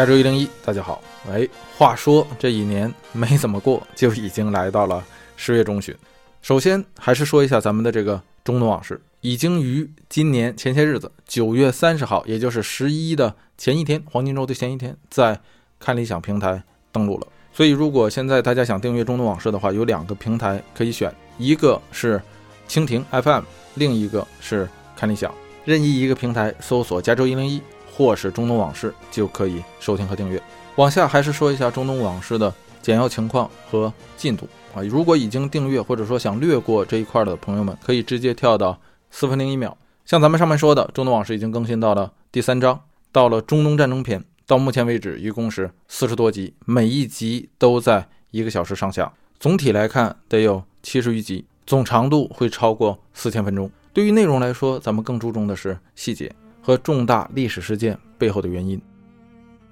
[0.00, 1.02] 加州一零一，大家好。
[1.30, 5.04] 哎，话说这一年没怎么过，就已经来到了
[5.36, 5.94] 十月中旬。
[6.40, 15.38] 首先还是说一下咱们的这个中东往事，已经于今年前些日子，九月三十号，也就是十一的前一天，黄金周的前一天，在
[15.78, 17.26] 看理想平台登录了。
[17.52, 22.18] 所以，如果现在大家想订阅中东往事的话，有两个平台可以选，一个是
[22.66, 23.42] 蜻蜓 FM，
[23.74, 25.30] 另一个是看理想。
[25.66, 27.60] 任意一个平台搜索“加州一零一”
[27.92, 30.42] 或是“中东往事”，就可以收听和订阅。
[30.76, 34.82] 往下还是说一下中东往事的简要情况和进度啊。
[34.82, 38.80] 如果已经订阅或者说想略过这一块的朋友们，可以直接跳到
[39.10, 39.76] 四分零一秒。
[40.06, 42.80] 像咱们上面说的，中东往事已经更新到了第三章，
[43.12, 44.24] 到了中东战争篇。
[44.46, 49.12] 到目前为止，一共是四十多集，每一集都在一个小时上下。
[49.38, 53.70] 总体来看，得有七十余集，总长度会超过四千分钟。
[53.92, 56.32] 对于内容来说，咱们更注重的是细节
[56.70, 58.80] 和重大历史事件背后的原因。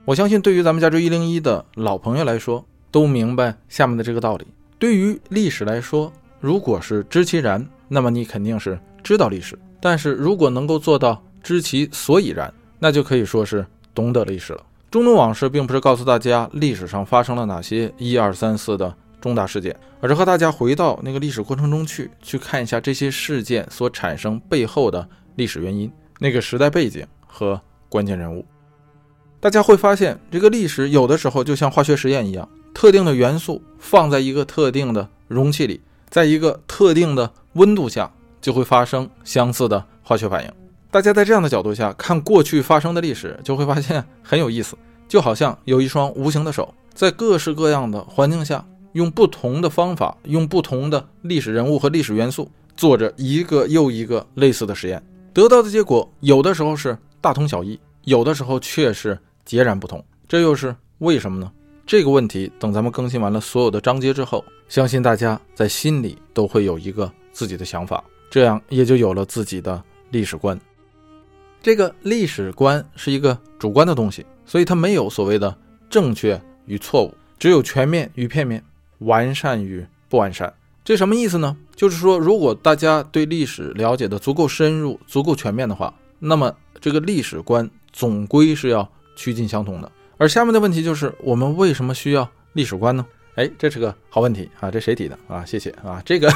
[0.04, 4.44] 我相信，对于咱们加州一零一的老朋友来说，都明白下面的这个道理。
[4.80, 14.60] 对于历史来说，如果是知其然，那么你肯定是知道历史；但是如果能够做到知其所以然，那就可以说是懂得历史了。
[14.90, 18.92] 中东往事并不是告诉大家历史上发生了哪些一二三四的。
[19.20, 28.44] 重大事件，而是和大家回到那个历史过程中去，去看一下这些事件所产生背后的历史原因、那个时代背景和关键人物。
[29.41, 40.52] 大家会发现，这个历史有的时候就像化学实验一样，特定的元素放在一个特定的容器里，在一个特定的温度下，就会发生相似的化学反应。
[40.91, 48.64] 大家在这样的角度下看过去发生的历史，就会发现很有意思，就好像有一双无形的手，在各式各样的环境下。
[48.94, 55.00] 用不同的方法，用不同的历史人物和历史元素，做着一个又一个类似的实验，
[55.39, 60.05] 得到的结果有的时候是大同小异，有的时候却是截然不同。
[60.27, 61.48] 这又是为什么呢？
[61.86, 69.80] 这个问题等咱们更新完了所有的章节之后，相信大家在心里都会有一个自己的想法，这样也就有了自己的
[70.11, 70.61] 历史观。
[71.62, 75.57] 这个历史观是一个主观的东西，所以它没有所谓的
[75.89, 78.61] 正确与错误，只有全面与片面。
[79.02, 80.52] 完善与不完善，
[80.88, 81.54] 这什么意思呢？
[81.76, 86.50] 就是说，如果大家对历史了解的足够深入、足够全面的话，那么
[86.80, 89.92] 这个历史观总归是要趋近相同的。
[90.16, 93.04] 而下面的问题就是，我们为什么需要历史观呢？
[93.34, 94.70] 哎，这是个好问题啊！
[94.70, 95.44] 这谁提的啊？
[95.44, 96.00] 谢谢啊！
[96.06, 96.32] 这个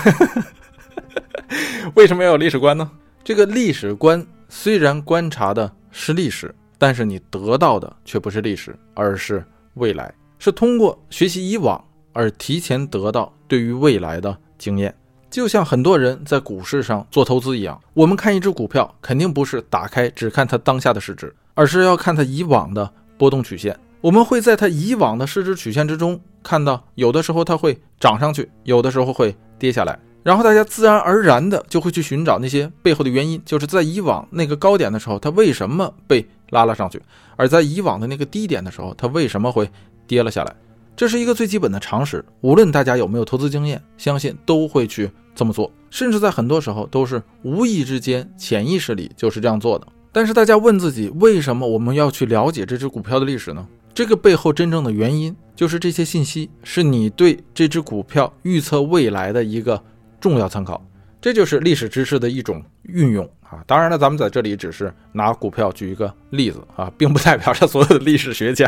[1.96, 2.90] 为什么要有历史观呢？
[3.24, 9.42] 这个历史观虽然观察的是历史，但是你得到的却不是历史，而是
[9.76, 11.82] 未来，是通过学习以往。
[12.12, 14.94] 而提前得到对于未来的经验，
[15.30, 17.80] 就像很多人在股市上做投资一样。
[17.94, 23.78] 我们看一只股票，肯定不是打开只看它当下的市值，而是要看它以往的波动曲线。
[24.00, 29.98] 我们会在它以往的市值曲线之中看到，有的时候它会涨上去，有的时候会跌下来。
[30.24, 36.98] 然后大家自然而然的就会去寻找那些背后的原因，就是在以往那个高点的时候，它为什么被拉了上去；
[37.36, 39.68] 而在以往的那个低点的时候，它为什么会
[40.06, 40.54] 跌了下来。
[40.94, 49.86] 这是一个最基本的常识，无论大家有没有投资经验，相信都会去这么做，甚至在很多时候都是无意之间、潜意识里就是这样做的。
[50.12, 53.66] 但是大家问自己，为什么我们要去了解这只股票的历史呢？
[53.94, 59.82] 这个背后真正的原因就是这些信息是你对这只股票预测未来的一个
[60.20, 60.82] 重要参考，
[61.22, 63.24] 这就是历史知识的一种运用。
[63.48, 68.66] 啊，当然了，咱们在这里只是拿股票举一个例子啊， 并不代表着所有的历史学家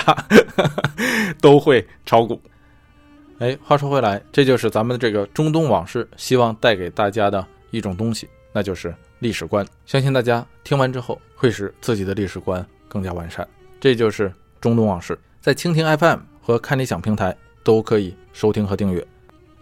[1.41, 2.41] 都会炒股。
[3.39, 9.67] 哎，话说回来，这就是咱们这个中东往事，希望带给大家的一种东西，那就是历史观。
[9.87, 13.47] 相信大家听完之后，会使自己的历史观更加完善。
[13.81, 19.05] 这就是中东往事，在蜻蜓 FM 和看理想平台都可以收听和订阅。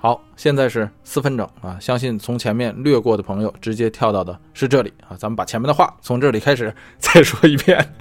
[0.02, 1.78] 好，现在是四分整啊！
[1.80, 5.14] 相信从前面略过的朋友，直接跳到的是这里啊！
[5.16, 7.94] 咱们把前面的话从这里开始再说一遍。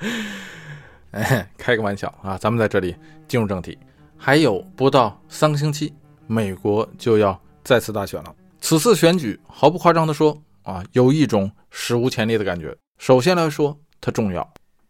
[1.12, 2.36] 哎，开个玩笑啊！
[2.36, 2.94] 咱们在这里
[3.26, 3.78] 进入正题，
[4.18, 5.94] 还有不到三个星期，
[6.26, 8.34] 美国就要再次大选了。
[8.60, 12.76] 此次选举毫不夸张的说啊，有一种史无前例的感觉。
[12.98, 14.46] 首先来说，它重要。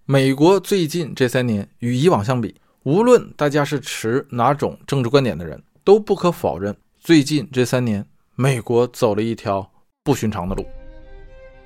[0.06, 2.52] 美国最近这三年与以往相比。
[2.84, 8.04] 无论大家是持哪种政治观点的人，都不可否认，最近这三年，
[8.34, 9.66] 美国走了一条
[10.02, 10.66] 不寻常的路。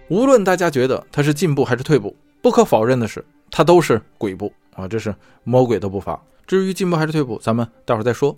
[0.09, 5.13] 无论大家觉得它是进步还是退步，不可否认的是，它都是鬼步啊，这是
[5.43, 6.23] 魔鬼的步伐。
[6.47, 8.37] 至于进步还是退步，咱们待会儿再说。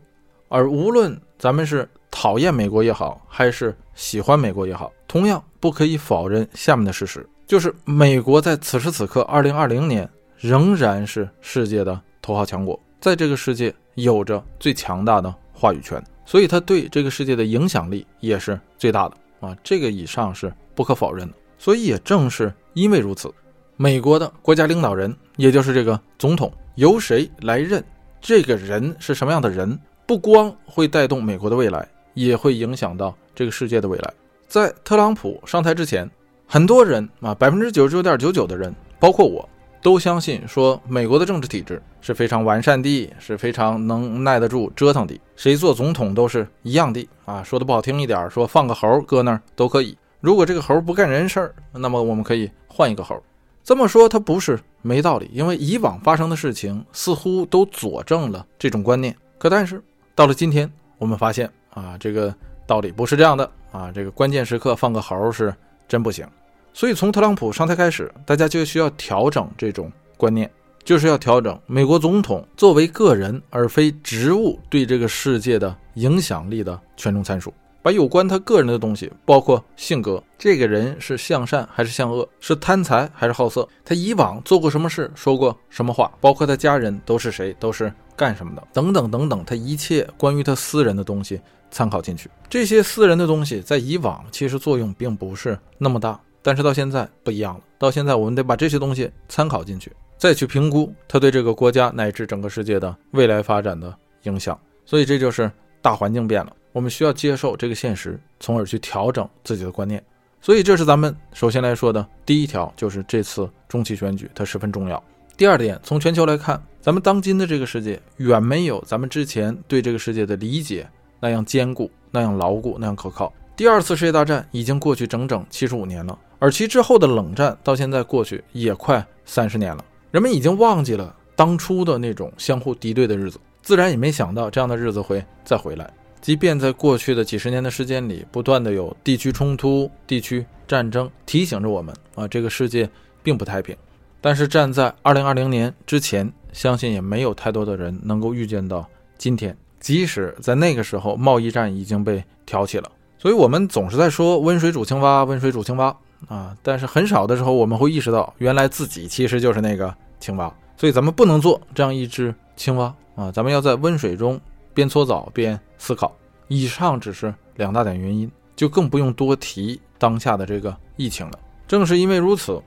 [0.49, 19.57] 而无论咱们是讨厌美国也好，还是喜欢美国也好，同样不可以否认下面的事实，就是美国在此时此刻，二零二零年仍然是世界的头号强国，在这个世界有着最强大的话语权，所以他对这个世界的影响力也是最大的啊。
[19.63, 21.35] 这个以上是不可否认的。
[21.59, 23.33] 所以也正是因为如此，
[23.77, 27.85] 美国的国家领导人，也就是这个总统，由谁来任，
[28.21, 34.15] 这个人是什么样的人，不光会带动美国的未来，也会影响到这个世界的未来。
[34.49, 36.11] 在特朗普上台之前。
[36.53, 39.49] 很多人啊，百分之九十九点九九的人，包括我，
[39.83, 45.19] 都相信说美国的政治体制是非常完善的，是非常能耐得住折腾的。
[45.37, 49.97] 谁做总统都是一样的啊，说的不好听一点，说放个猴搁那儿都可以。
[50.21, 53.23] 如果这个猴不干人事儿，那么我们可以换一个猴。
[53.65, 59.17] 这么说他不是没道理，因为以往发生的事情似乎都佐证了这种观念。
[59.39, 59.83] 可但是
[60.15, 62.35] 到了今天，我们发现啊，这个
[62.67, 65.55] 道理不是这样的啊，这个关键时刻放个猴是
[65.89, 66.27] 真不行。
[66.73, 70.51] 所以，从特朗普上台开始，大家就需要调整这种观念，
[70.85, 77.53] 就是要调整美国总统作为个人而非职务对这个世界的影响力的权重参数，
[77.83, 91.41] 把有关他个人的东西，包括性格，这个人是向善还是向恶，是贪财还是好色，他以往做过什么事，说过什么话，包括他家人都是谁，都是干什么的，等等等等，他一切关于他私人的东西
[91.71, 92.31] 参考进去。
[92.49, 96.19] 这些私人的东西在以往其实作用并不是那么大。
[96.43, 104.59] 但是到现在不一样了，到现在我们得把这些东西参考进去，再去评估它对这个国家乃至整个世界的未来发展的影响。
[104.87, 105.51] 所以这就是
[105.83, 110.03] 大环境变了，我们需要接受这个现实，从而去调整自己的观念。
[110.41, 115.03] 所以这是咱们首先来说的第一条，就是这次中期选举它十分重要。
[115.37, 120.89] 第二点，从全球来看，咱们当今的这个世界远没有咱们之前对这个世界的理解
[121.21, 123.33] 那样坚固、那样牢固、那样可靠。
[123.55, 126.19] 第二次世界大战已经过去整整七十五年了。
[126.41, 135.89] 而其之后的冷战到现在过去也快三十年了，人们已经忘记了当初的那种相互敌对的日子，自然也没想到这样的日子会再回来。
[136.23, 142.89] 即便在过去的几十年的时间里，不断的有地区冲突、地区战争提醒着我们啊，这个世界
[143.23, 143.77] 并不太平。
[144.21, 148.89] 但是站在二零二零年之前，相信也没有太多的人能够预见到
[149.19, 152.91] 今天，即使在那个时候贸易战已经被挑起了。
[153.19, 155.95] 所以，我们总是在说温水煮青蛙，温水煮青蛙。
[156.29, 156.57] 啊！
[156.63, 160.53] 但是很少的时候，我们会意识到，原来自己其实就是那个青蛙。
[160.77, 163.31] 所以咱们不能做这样一只青蛙啊！
[163.31, 164.41] 咱们要在温水中
[164.73, 166.15] 边搓澡边思考。
[166.49, 171.39] 以上只是两大点原因，就更不用多提当下的这个疫情了。
[171.69, 172.61] 正是因为如此，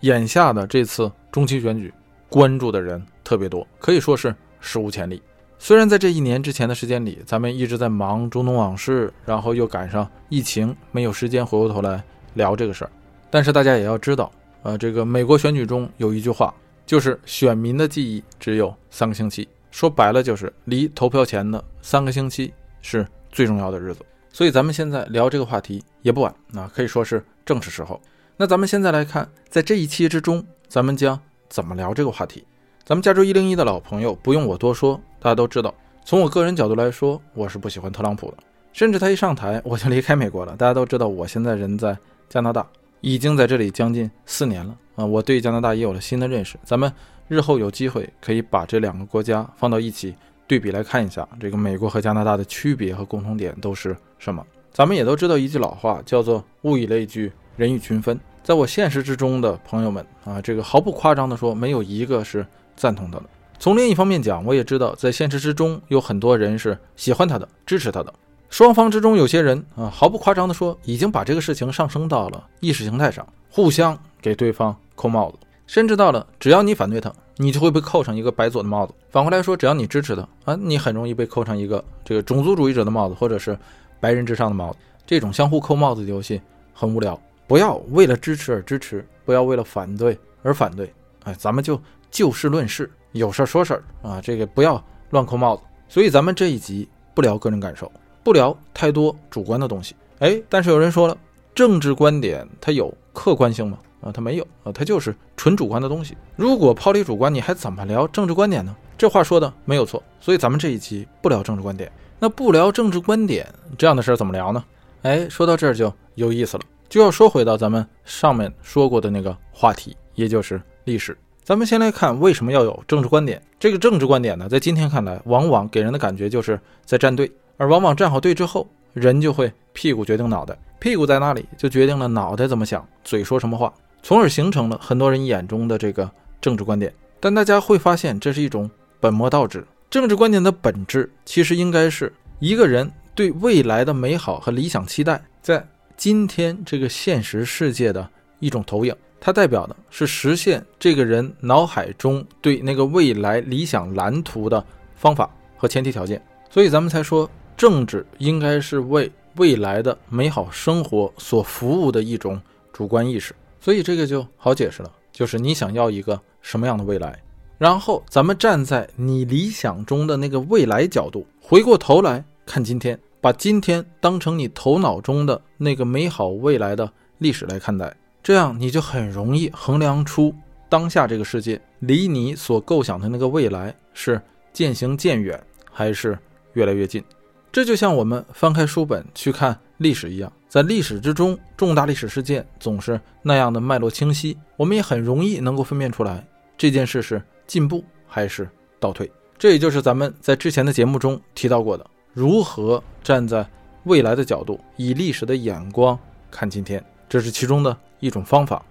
[0.00, 1.92] 眼下的这次中期选举，
[2.28, 5.22] 关注的人特别多，可以说是史无前例。
[5.58, 12.02] 虽然在这一年之前的时间里，咱们一直在忙中东往事，然后又赶上疫情，没有时间回过头来。
[12.34, 12.90] 聊这个事儿，
[13.30, 14.30] 但是大家也要知道，
[14.62, 16.54] 呃，这个美国选举中有一句话，
[16.86, 24.04] 就是选民的记忆只有三个星期，说白了就是离投票前的三个星期是最重要的日子。
[24.32, 28.00] 所以咱们现在聊这个话题也不晚，啊，可以说是正是时候。
[28.36, 32.44] 那咱们现在来看，在这一期之中，咱们将怎么聊这个话题？
[32.84, 35.74] 咱们加州一零一的老朋友不用我多说，大家都知道。
[36.04, 38.38] 从我个人角度来说，我是不喜欢特朗普的，
[38.72, 40.56] 甚至他一上台我就离开美国了。
[40.56, 41.96] 大家都知道，我现在人在。
[42.30, 42.64] 加拿大
[43.00, 45.04] 已经在这里将近四年了啊！
[45.04, 46.56] 我对加拿大也有了新的认识。
[46.62, 46.90] 咱们
[47.26, 50.14] 日后有机会可以把这两个国家放到一起
[50.46, 54.46] 对比来看一下，这个美国和加拿大的区别和共同点都是什么？
[54.70, 58.18] 咱们也都知道一句老话，叫做“物以类聚，人以群分”。
[58.44, 62.46] 在我现实之中的朋友们啊，这个毫不夸张地说，没有一个是
[62.76, 63.24] 赞同他的。
[63.58, 68.14] 从另一方面讲，我也知道在现实之中有很多人是喜欢他的，支持他的。
[68.50, 75.38] 双方之中有些人啊，毫不夸张地说，已经把这个事情上升到了意识形态上，互相给对方扣帽子，
[75.68, 78.92] 甚至到了只要你反对他，你就会被扣上一个白左的帽子。
[79.08, 83.56] 反过来说，只要你支持他啊，你很容易被扣上一个这个种族主义者的帽子，或者是
[84.00, 84.78] 白人至上的帽子。
[85.06, 86.40] 这种相互扣帽子的游戏
[86.74, 90.92] 很无聊，不要为了支持而支持，不要为了反对而反对。
[91.22, 91.80] 哎，咱们就
[92.10, 95.62] 就事论事，有事儿说事儿啊，这个不要乱扣帽子。
[95.88, 97.90] 所以咱们这一集不聊个人感受。
[98.30, 101.18] 不聊太多主观的东西，哎，但是有人说了，
[101.52, 103.76] 政治观点它有客观性吗？
[104.02, 106.16] 啊，它没有啊，它就是纯主观的东西。
[106.36, 108.76] 如果抛离主观，你还怎么聊政治观点呢？
[108.96, 110.00] 这话说的没有错。
[110.20, 114.62] 所以咱们这一期不聊政治观点，那不聊政治观点这样的事儿怎么聊呢？
[115.02, 121.18] 哎，说到这儿就有意思了，就要说回到咱们上面说过的那个话题，也就是历史。
[121.42, 123.42] 咱们先来看为什么要有政治观点。
[123.58, 127.28] 这个政治观点呢，在今天看来，往往给人的感觉就是在站队。
[127.60, 133.70] 而往往站好队之后，人就会屁股决定脑袋，屁股在哪里，就决定了脑袋怎么想，嘴说什么话。
[134.02, 136.90] 从而形成了很多人眼中的这个政治观点。
[137.20, 139.62] 但大家会发现，这是一种本末倒置。
[139.90, 145.62] 政治观点的本质其实应该是一个人对未来的美好和理想期待，在
[145.98, 148.96] 今天这个现实世界的一种投影。
[149.20, 154.64] 它代表的是实现这个人脑海中对那个未来理想蓝图的
[154.96, 156.18] 方法和前提条件。
[156.48, 162.40] 所以咱们才说，政治应该是为未来的美好生活所服务的一种
[162.72, 163.34] 主观意识。
[163.60, 167.22] 所以这个就好解释了，就是你想要一个什么样的未来，
[167.58, 177.94] 然后咱们站在你理想中的那个未来角度，回过头来看今天，把今天当成你头脑中的那个美好未来的历史来看待。
[178.22, 180.34] 这样你就很容易衡量出
[180.70, 184.18] 当下这个世界离你所构想的那个未来是
[184.50, 185.38] 渐行渐远
[185.70, 186.18] 还是
[186.54, 187.04] 越来越近。
[187.52, 196.26] 这就像我们翻开书本去看历史一样，在历史之中，重大历史事件总是那样的脉络清晰，我们也很容易能够分辨出来
[196.56, 199.10] 这件事是进步还是倒退。
[199.38, 203.48] 这也就是咱们在之前的节目中提到过的，如何站在
[203.84, 205.98] 未来的角度，以历史的眼光
[206.30, 207.76] 看今天，这是其中的。
[208.02, 208.64] 一种方法，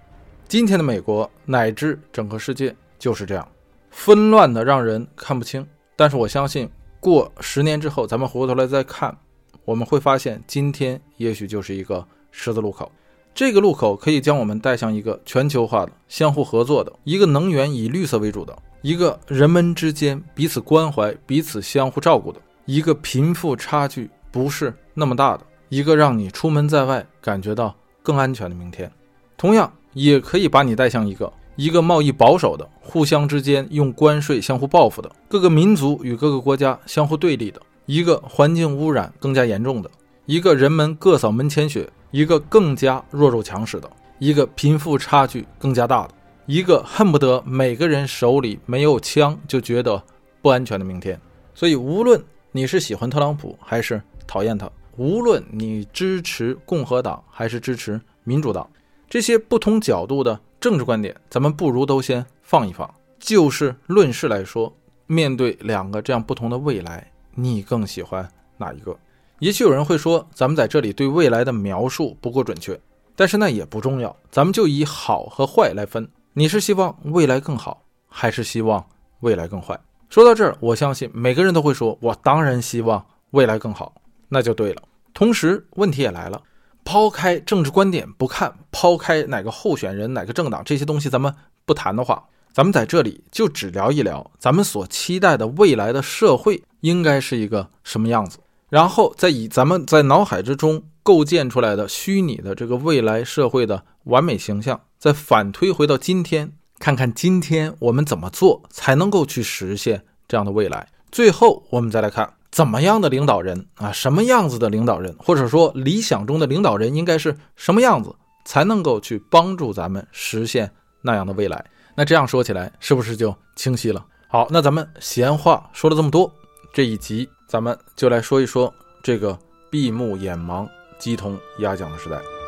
[0.48, 3.48] 今天的美国乃至整个世界就是这样，
[3.92, 5.64] 纷乱的让人看不清。
[5.94, 6.68] 但是我相信，
[7.00, 9.16] 过十年之后，咱们回过头来再看，
[9.64, 12.92] 我们会发现，今天也许就是一个十字路口。
[13.34, 28.90] 这个路口可以将我们带向一个全球化的、相互合作的、一个能源以绿色为主的、一个人们之间彼此关怀、彼此相互照顾的、一个贫富差距不是那么大的、一个让你出门在外感觉到更安全的明天。
[29.38, 39.90] 同样也可以把你带向一个一个贸易保守的、互相之间用关税相互报复的、各个民族与各个国家相互对立的、一个环境污染更加严重的、
[40.24, 46.14] 一个人们各扫门前雪、一个更加弱肉强食的、一个贫富差距更加大的、
[46.46, 50.02] 一个恨不得每个人手里没有枪就觉得
[50.40, 51.20] 不安全的明天。
[51.54, 52.18] 所以，无论
[52.52, 58.66] 你是喜欢特朗普还是讨厌他，无论你支持共和党还是支持民主党。
[59.10, 62.88] 这些不同角度的政治观点，咱们不如都先放一放。
[63.18, 64.70] 就事论事来说，
[65.06, 68.94] 面对两个这样不同的未来，你更喜欢哪一个？
[69.38, 72.78] 也许有人会说，咱们在这里对未来的描述不够准确，
[73.16, 76.06] 但是那也不重要，咱们就以好和坏来分。
[76.34, 78.84] 你是希望未来更好，还是希望
[79.20, 79.80] 未来更坏？
[80.10, 83.94] 说到这儿，我相信每个人都会说，我当然希望未来更好，
[84.28, 84.82] 那就对了。
[85.14, 86.42] 同时，问题也来了。
[86.84, 91.34] 抛开政治观点不看，抛开哪个候选人、哪个政党这些东西，咱们
[91.64, 110.88] 不谈的话，咱们在这里就只聊一聊咱们所期待的未来的社会应该是一个什么样子，然后再以咱们在脑海之中构建出来的虚拟的这个未来社会的完美形象，再反推回到今天，看看今天我们怎么做才能够去实现这样的未来。
[111.12, 112.34] 最后，我们再来看。
[112.50, 113.92] 怎么样的领导人啊？
[113.92, 118.14] 什么样子的领导人，或者说理想中的领导人应该是什么样子，
[118.44, 121.64] 才能够去帮助咱们实现那样的未来？
[121.94, 124.04] 那这样说起来，是不是就清晰了？
[124.28, 126.32] 好，那咱们闲话说了这么多，
[126.72, 129.38] 这一集咱们就来说一说这个
[129.70, 132.39] 闭目眼盲、鸡同鸭讲的时代。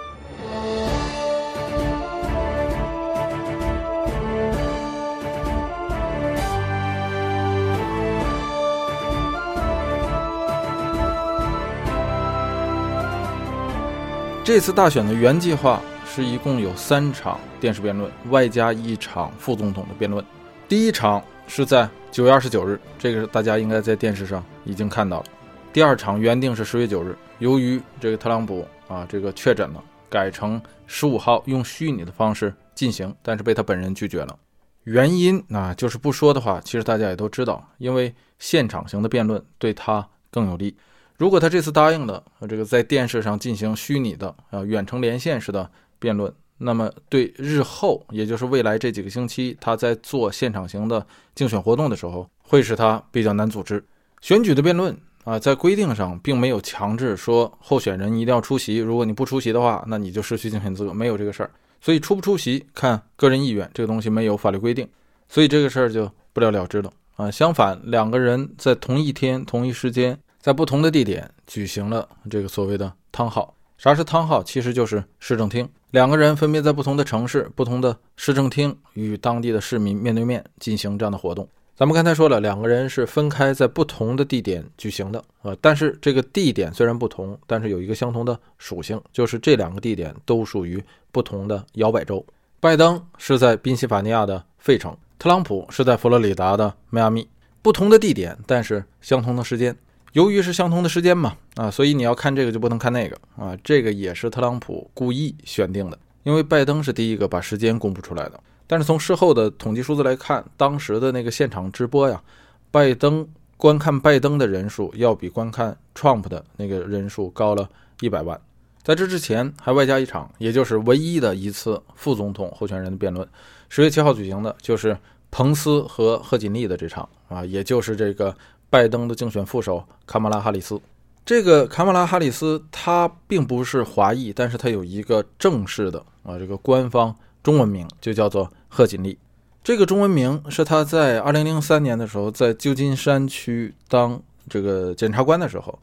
[14.45, 20.23] 这次大选的原计划是一共有三场电视辩论，外加一场副总统的辩论。
[20.69, 25.27] 第一场是在九月二十九日，这个大家应该在电视上已经看到了。
[25.73, 34.37] 第二场原定是十月九日，由于这个特朗普啊这个确诊了，改成十五号用虚拟的方式进行，但是被他本人拒绝了。
[34.83, 40.77] 原因那就是不说的话，其实大家也都知道，因为现场型的辩论对他更有利。
[41.19, 53.85] 如果他这次答应了这个在电视上进行虚拟的啊远程连线式的辩论，那么对日后，也就是未来这几个星期，他在做现场型的竞选活动的时候，会使他比较难组织。
[54.21, 61.51] 选举的辩论啊，在规定上并没有强制说候选人一定要出席，如果你不出席的话，那你就失去竞选资格，没有这个事儿。
[61.81, 64.89] 所以出不出席看个人意愿，这个东西没有法律规定，
[65.29, 67.31] 所以这个事儿就不了了之了啊。
[67.31, 70.19] 相反，两个人在同一天、同一时间。
[70.43, 73.55] 在不同的地点举行了这个所谓的汤号。
[73.79, 74.43] 啥是汤号？
[74.43, 75.69] 其实就是市政厅。
[75.93, 81.49] 两个人分别在不同的城市、不同的市政厅与当地的市民面对面进行这样的活动。
[81.77, 90.83] 咱们刚才说了，两个人是分开在不同的地点举行的啊，但是这个地点虽然不同，但是有一个相同的属性，就是这两个地点都属于
[91.13, 92.25] 不同的摇摆州。
[92.59, 97.29] 拜登是在宾夕法尼亚的费城，特朗普是在佛罗里达的迈阿密，
[97.63, 99.77] 不同的地点，但是相同的时间。
[100.13, 108.39] 由于是相同的时间嘛，啊，所以你要看这个就不能看那个啊，这个也是特朗普故意选定的，因为拜登是第一个把时间公布出来的。
[108.67, 112.23] 但是从事后的统计数字来看，当时的那个现场直播呀，
[112.71, 113.27] 拜登
[113.57, 117.69] 观看拜登的人数要比观看 Trump 的那个人数高了
[118.01, 118.41] 一百万。
[118.83, 123.27] 在这之前还外加一场，也就是唯一的一次副总统候选人的辩论，
[123.69, 124.97] 十月七号举行的，就是
[125.31, 128.35] 彭斯和贺锦丽的这场啊，也就是这个
[128.73, 130.81] 拜登的竞选副手卡马拉哈里斯。
[131.27, 139.19] 这个卡马拉哈里斯他并不是华裔，但是他有一个正式的啊这个官方中文名，就叫做贺锦丽。
[139.63, 145.79] 这个中文名是他在二零零三年的时候在旧金山区当这个检察官的时候，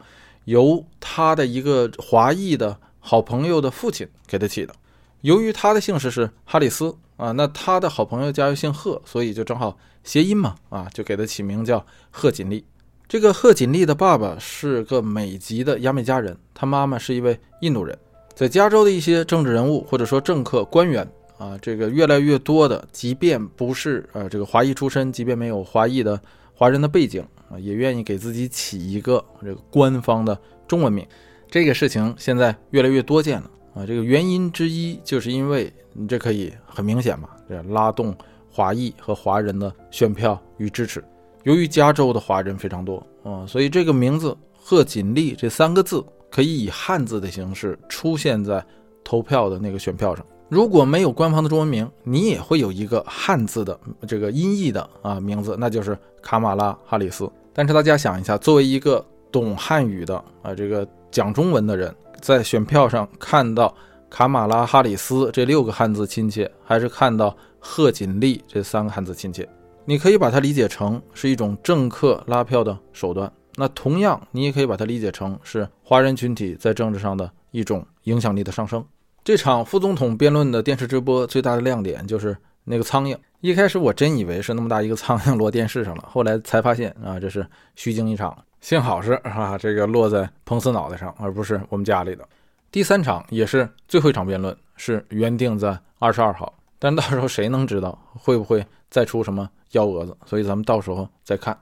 [0.46, 2.79] 由他的一个华裔的。
[3.01, 4.75] 好朋友的父亲给他起的，
[5.22, 12.65] 由于他的姓氏是哈里斯啊，那他的好朋友家又姓贺，所以就正好谐音嘛啊，就给他起名叫贺锦丽。
[13.09, 17.97] 这个贺锦丽的爸爸是个美籍的牙买加人，他妈妈是一位印度人。
[18.35, 26.21] 在加州的一些政治人物或者说政客官员啊，这个越来越多的，即便不是呃这个华裔出身，即便没有华裔的
[26.53, 31.03] 华人的背景啊，也愿意给自己起一个这个官方的中文名。
[31.49, 33.87] 这个事情现在越来越多见了啊！
[33.87, 38.15] 这个原因之一就是因为你这可以很明显嘛，这拉动
[38.51, 41.03] 华裔和华人的选票与支持。
[41.50, 48.63] 由于加州的华人非常多啊，所以这个名字贺锦丽这三个字可以以汉字的形式出现在
[49.03, 50.24] 投票的那个选票上。
[50.48, 57.27] 如果没有官方的中文名，你也会有一个汉字的这个音译的啊名字，那就是卡马拉哈里斯。
[57.51, 60.88] 但是大家想一下，作为一个懂汉语的啊这个。
[61.12, 61.91] 讲中文的人
[62.22, 63.74] 在选票上看到
[64.12, 69.50] 卡马拉哈里斯这六个汉字亲切，还是看到贺锦丽这三个汉字亲切？
[69.89, 73.33] 你可以把它理解成是一种政客拉票的手段。
[73.55, 78.85] 那同样，你也可以把它理解成是华人群体在政治上的一种影响力的上升。
[79.23, 83.17] 这场副总统辩论的电视直播最大的亮点就是那个苍蝇。
[83.41, 87.43] 一开始我真以为是那么大一个苍蝇落电视上了，后来才发现啊，这是
[87.75, 88.37] 虚惊一场。
[88.61, 92.23] 幸好是啊，这个落在彭斯脑袋上，而不是我们家里的。
[92.69, 100.18] 第三场也是最后一场辩论，是原定在二十二号，但到时候谁能知道会不会再出什么幺蛾子？
[100.25, 101.55] 所以咱们到时候再看。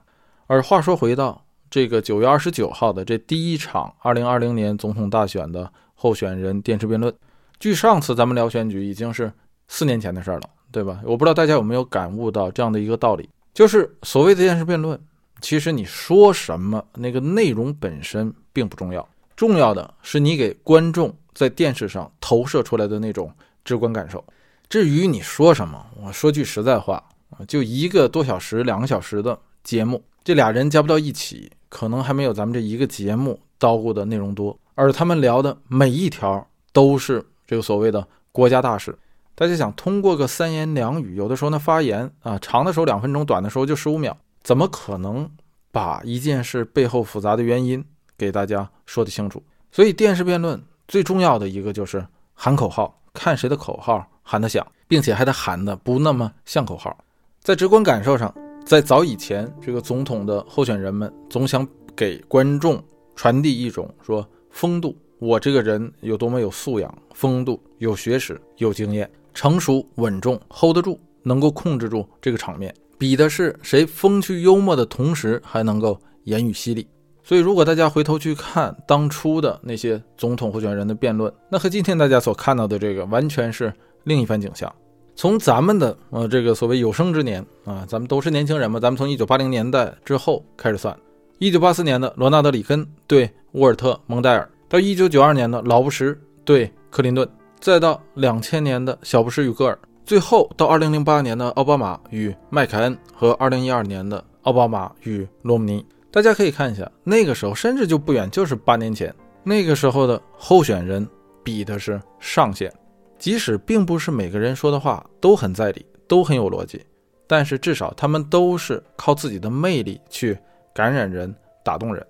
[0.46, 7.12] 而话说回到这个九月二十九号的这第一场二零二零年总统大选的候选人电视辩论，
[7.60, 9.30] 距上次咱们聊选举已经是
[9.66, 11.00] 四年前的事儿了，对吧？
[11.04, 14.98] 我不知道大家有没有感悟到这样的一个道理，就是所谓的电视辩论。
[15.40, 23.32] 其实你说什么，那个内容本身并不重要，重要的是你给观众在电视上投射出来的那种
[23.64, 24.24] 直观感受。
[24.68, 27.02] 至于你说什么，我说句实在话，
[27.46, 34.58] 就一个多小时、两个小时的节目，这俩人加不到一起，可能还没有咱们这一个节目叨咕的内容多。
[34.74, 38.96] 而他们聊的每一条都是这个所谓的国家大事，
[39.34, 44.14] 大家想通过个三言两语，有的时候那发言啊，长的时候两分钟，短的时候就十五秒。
[44.42, 45.30] 怎么可能
[45.72, 47.84] 把一件事背后复杂的原因
[48.16, 49.42] 给大家说得清楚？
[49.72, 56.94] 所以电视辩论最重要的一个就是喊口号，看谁的口号喊得响，并且还得喊得不那么像口号。
[57.40, 62.78] 在直观感受上，在早以前，这个总统的候选人们总想给观众
[63.16, 72.74] 传递一种说风度，我这个人有多么有素养，风度、有学识、有经验、成熟稳重，hold 得住，能够控制住这个场面。
[72.98, 76.86] 比的是谁风趣幽默的同时还能够言语犀利，
[77.22, 83.72] 所以如果大家回头去看当初的那些总统候选人的辩论，那和今天大家所看到的这个完全是
[84.04, 84.72] 另一番景象。
[85.14, 90.96] 从咱们的呃这个所谓有生之年啊，咱们都是年轻人嘛，咱们从一九八零年代之后开始算，
[91.38, 99.76] 一九八四年的罗纳德里根对沃尔特蒙代尔，到一九九二年的老布什对克林顿，再到两千年的小布什与戈尔。
[100.04, 111.06] 最后到二零零八年的奥巴马与麦凯恩和二零一二年的奥巴马与罗姆尼，大家可以看一下，那个时候甚至就不远，就是八年前，那个时候的候选人
[111.42, 112.72] 比的是上限。
[113.18, 116.84] 即使并不是每个人说的话都很在理，都很有逻辑，
[117.26, 120.38] 但是至少他们都是靠自己的魅力去
[120.74, 122.06] 感染人、打动人。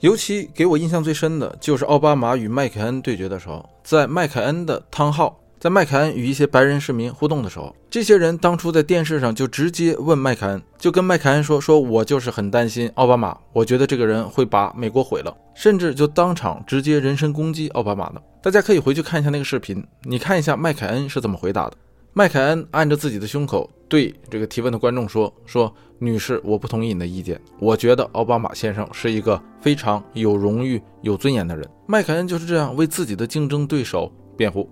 [0.00, 5.38] 尤其给我印象最深的就是奥巴马与麦凯恩对决的时候，在麦凯恩的汤号。
[5.60, 21.76] 在麦凯恩与一些白人市民互动的时候，这些人当初在电视上就直接问麦凯恩，就跟麦凯恩说：“说我就是很担心奥巴马，我觉得这个人会把美国毁了，甚至就当场直接人身攻击奥巴马的。”大家可以回去看一下那个视频，你看一下麦凯恩是怎么回答的。
[22.12, 27.40] 麦凯恩按着自己的胸口对这个提问的观众说：“说女士，我不同意你的意见。
[27.60, 34.68] 我觉得奥巴马先生是一个非常有荣誉、有尊严的人。”麦凯恩就是这样为自己的竞争对手辩护。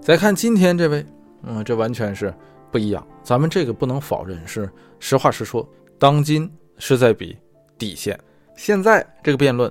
[0.00, 1.04] 再看今天这位，
[1.42, 2.34] 嗯，这完全是
[2.70, 3.06] 不一样。
[3.22, 5.68] 咱们这个不能否认，是实话实说。
[5.98, 7.36] 当今是在比
[7.76, 8.18] 底线，
[8.56, 9.70] 现在这个辩论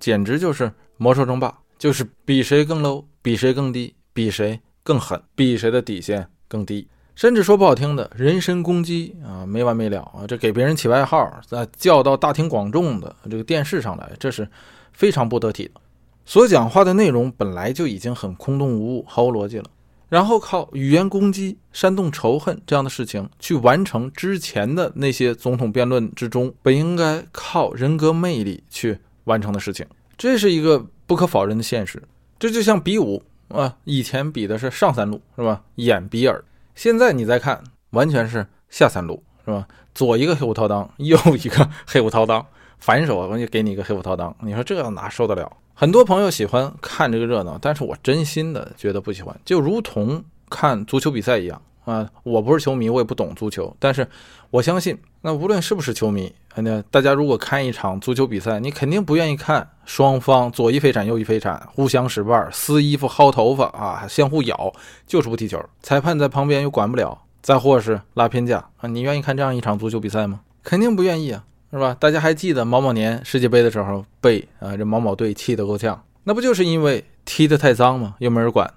[0.00, 6.86] 简直就是魔兽争霸，就是比谁更 low，比谁更低，比谁更狠，比谁的底线更低。
[7.14, 10.24] 甚至说不好听的，人身攻击啊，没完没了啊！
[10.28, 14.48] 这给别人起外号，再叫到大庭广众的这个电视上来，这是
[14.92, 15.80] 非常不得体的。
[16.24, 19.64] 所讲话的内容本来就已经很空洞无物、毫无逻辑了，
[20.08, 29.84] 然后靠语言攻击、煽动仇恨这样的事情去完成之前的那些总统辩论之中本应该靠人格魅力去完成的事情，
[30.18, 32.02] 这是一个不可否认的现实。
[32.38, 35.62] 这就像比武啊，以前比的是上三路是吧？
[35.76, 39.66] 眼比耳，现在你再看，完全是下三路是吧？
[39.94, 42.44] 左一个黑虎掏裆， 右一个黑虎掏裆，
[42.78, 45.50] 反手我就给你一个黑虎掏裆，你说这哪受得了？
[45.74, 52.08] 很多朋友喜欢看这个热闹，但是我真心的觉得不喜欢，就如同看足球比赛一样啊！
[52.22, 54.06] 我不是球迷，我也不懂足球，但是
[54.50, 64.72] 我相信，那无论是不是球迷，那大家如果看一场足球比赛，你肯定不愿意看双方左一飞铲右一飞铲，互相使绊、撕衣服、薅头发啊，相互咬，
[65.06, 65.58] 就是不踢球。
[65.82, 70.40] 裁判在旁边又管不了，再或是拉偏架啊，你愿意看这样一场足球比赛吗？
[70.62, 71.44] 肯定不愿意啊！
[71.70, 71.96] 是吧？
[71.98, 78.14] 大家还记得某某年世界杯的时候被啊这某某队气得够呛，那不就是因为踢得太脏吗？
[78.18, 78.72] 又没人管。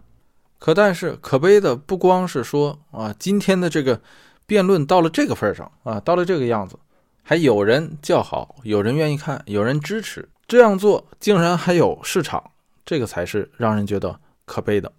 [0.62, 4.00] 可但是可悲的不光是说啊，今天的这个
[4.46, 6.78] 辩论到了这个份上啊，到了这个样子，
[7.24, 12.52] 还有人叫好，有人愿意看，有人支持这样做，竟然还有市场，
[12.86, 14.94] 这个才是让人觉得可悲的。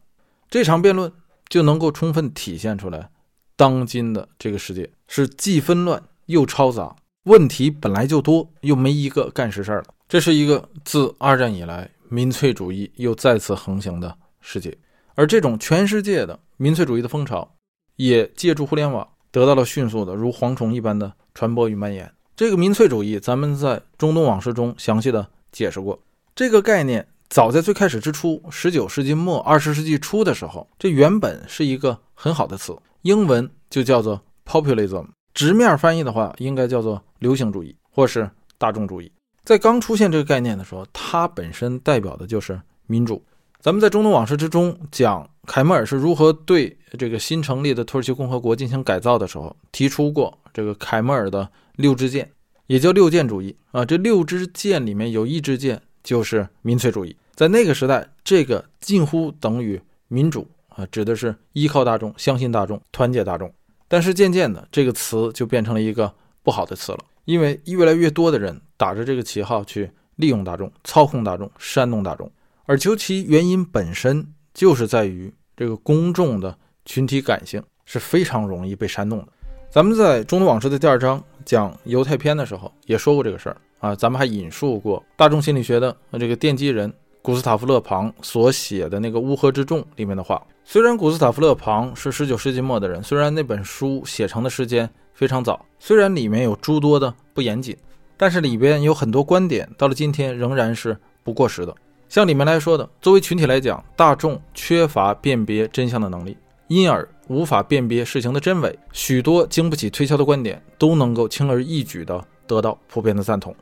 [0.51, 1.13] 这场辩论
[1.49, 3.11] 就能够充分体现出来，
[3.55, 6.97] 当今的这个世界是既纷乱又嘈杂。
[7.27, 9.95] 问题本来就多，又没一个干实事儿的。
[10.09, 14.77] 这是一个自二战以来民粹主义又再次横行的世界，
[15.15, 17.55] 而这种全世界的民粹主义的风潮，
[17.97, 22.13] 也借助互联网得到了迅速的如蝗虫一般的传播与蔓延。
[22.35, 25.99] 这个民粹主义，咱们在中东往事中详细的解释过。
[26.35, 35.07] 这个概念早在最开始之初，十九世纪末二十世纪初的时候，这原本是一个很好的词，英文就叫做 populism。
[35.35, 39.13] 直面翻译的话，应该叫做流行主义或是大众主义。
[39.45, 43.23] 在刚出现这个概念的时候，它本身代表的就是民主。
[43.63, 52.29] 咱们在中东往事之中讲凯末尔是如何对这个新成立的土耳其共和国进行改造的时候，提出过这个凯末尔的六支箭，
[52.67, 53.85] 也叫六箭主义啊。
[53.85, 57.17] 这六支箭里面有一支箭就是民粹主义。
[57.37, 63.53] 在那个时代，这个近乎等于民主啊，指的是依靠大众、相信大众、团结大众。
[63.87, 72.29] 但是渐渐的，这个词就变成了一个不好的词了，因为越来越多的人打着这个旗号去利用大众、操控大众、煽动大众，
[72.73, 76.57] 而究其原因本身就是在于这个公众的
[76.87, 79.29] 群体感性是非常容易被煽动的。
[79.71, 86.91] 咱们在《中东往事》的第二章讲犹太篇的时候也说过这个事儿啊，咱们还引述过大众心理学的这个奠基人。
[87.21, 97.77] 古斯塔夫·勒庞所写的那个《乌合之众》里面的话，虽然古斯塔夫·勒庞是十九世纪末的人，虽然那本书写成的时间非常早，虽然里面有诸多的不严谨，
[98.17, 101.77] 但是里边有很多观点到了今天仍然是不过时的。
[102.13, 106.37] 像里面来说的，作为群体来讲，大众缺乏辨别真相的能力，
[106.69, 113.57] 因而无法辨别事情的真伪，许多经不起推敲的观点都能够轻而易举地得到普遍的赞同。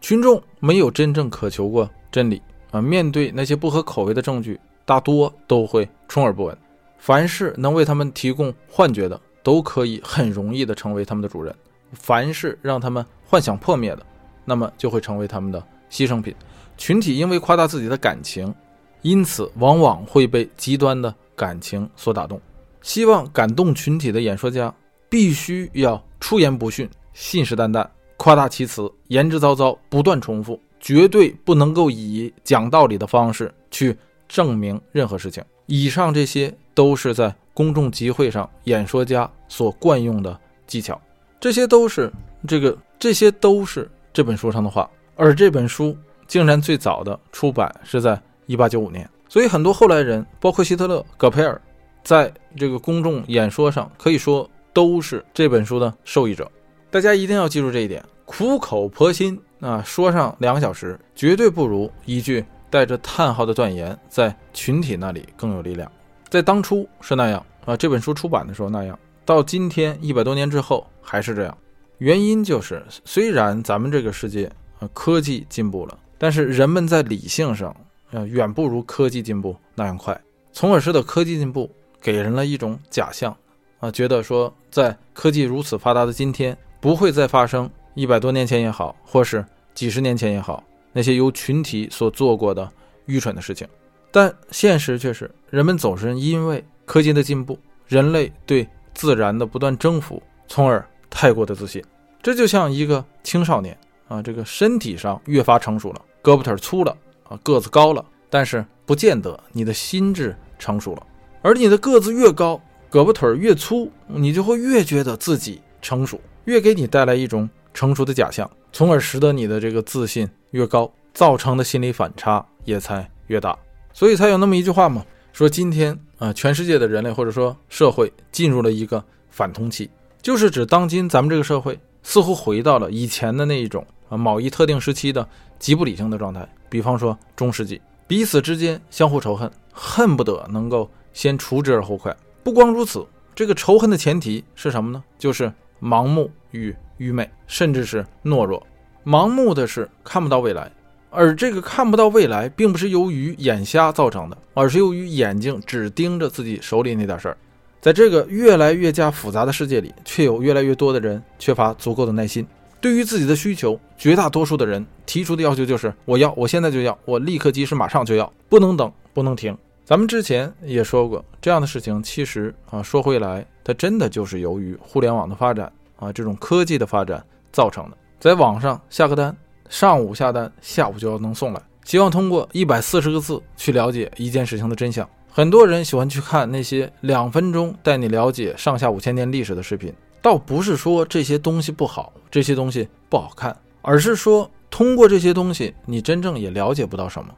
[0.00, 2.42] 群众没有真正渴求过真理。
[2.72, 6.58] 啊，面对那些不合口味的证据，大多都会充耳不闻。
[6.98, 11.54] 凡是能为他们提供幻觉的，都可以很容易的成为他们的主人；
[11.92, 14.04] 凡是让他们幻想破灭的，
[14.44, 16.34] 那么就会成为他们的牺牲品。
[16.76, 18.54] 群体因为夸大自己的感情，
[19.02, 22.40] 因此往往会被极端的感情所打动。
[22.82, 24.74] 希望感动群体的演说家，
[25.08, 30.60] 必须要出言不逊、信誓旦旦、夸大其词、言之凿凿、不断重复。
[30.84, 35.40] 绝对不能够以讲道理的方式去证明任何事情。
[35.66, 41.00] 以上这些都是在公众集会上演说家所惯用的技巧，
[41.38, 42.12] 这些都是
[42.48, 44.90] 这个，这些都是这本书上的话。
[45.14, 45.96] 而这本书
[46.32, 51.60] 竟然最早的出版是在一八九五年，所以很多后来人，包括希特勒、戈培尔，
[52.02, 56.50] 在这个公众演说上可以说都是这本书的受益者。
[56.90, 59.38] 大家一定要记住这一点，苦口婆心。
[59.60, 65.92] 啊，说上两个小时，绝对不如一句带着叹号的断言在群体那里更有力量。
[66.30, 71.58] 在当初是那样啊，这本书出版的时候那样，到今天一百多年之后还是这样。
[71.98, 77.74] 原因就是，虽然咱们这个世界啊科技进步了，但是人们在理性上
[78.12, 80.16] 啊远不如科技进步那样快，
[80.52, 81.68] 从而使得科技进步
[82.00, 83.36] 给人了一种假象
[83.80, 92.70] 啊，觉得说在科技如此发达的今天，不会再发生一百多年前也好，或是几十年前也好，那些由群体所做过的
[93.06, 93.66] 愚蠢的事情。
[94.12, 97.58] 但现实却是，人们总是因为科技的进步，
[97.88, 100.86] 人类对自然的不断征服，从而。
[101.14, 101.84] 太过的自信，
[102.22, 103.76] 这就像一个青少年
[104.08, 111.06] 啊，这个身体上越发成熟了，胳膊腿粗了啊，个子高了，但是不见得你的心智成熟了。
[111.42, 123.58] 而你的个子越高，胳膊腿越粗，你就会越觉得自己成熟，越给你带来一种成熟的假象，从而使得你的这个自信越高，造成的心理反差也才越大。
[123.92, 129.90] 所以才有那么一句话嘛，说今天啊，全世界的人类或者说社会进入了一个反通期。
[130.22, 135.28] 就是指当今咱们这个社会似乎回到了以前的那一种啊某一特定时期的
[135.62, 142.14] 极不理性的状态，比方说中世纪，彼此之间相互仇恨，恨不得能够先除之而后快。
[142.42, 145.00] 不光如此，这个仇恨的前提是什么呢？
[145.16, 148.60] 就是盲目与愚昧，甚至是懦弱。
[149.04, 150.68] 盲目的是看不到未来，
[151.10, 157.36] 而这个看不到未来，并不是由于眼瞎造成的，而是由于眼睛只盯着自己手里那点事儿。
[157.80, 162.44] 在这个越来越加复杂的世界里，却有越来越多的人缺乏足够的耐心。
[162.82, 169.56] 对于自己的需求，绝大多数的人提出的要求就是：我要，我现在就要，我立刻、及时、马上就要，不能等，不能停。
[169.84, 177.96] 咱们之前也说过，这样的事情其实啊，说回来，它真的就是由于互联网的发展啊，这种科技的发展造成的。
[178.18, 179.36] 在网上下个单，
[179.68, 185.08] 上午下单，下午就要能送来，希望通过一百四十个字去了解一件事情的真相。
[185.30, 197.34] 很多人喜欢去看那些两分钟带你了解上下五千年历史的视频，倒不是说这些东西不好，这些东西不好看，而是说通过这些东西，你真正也了解不到什么，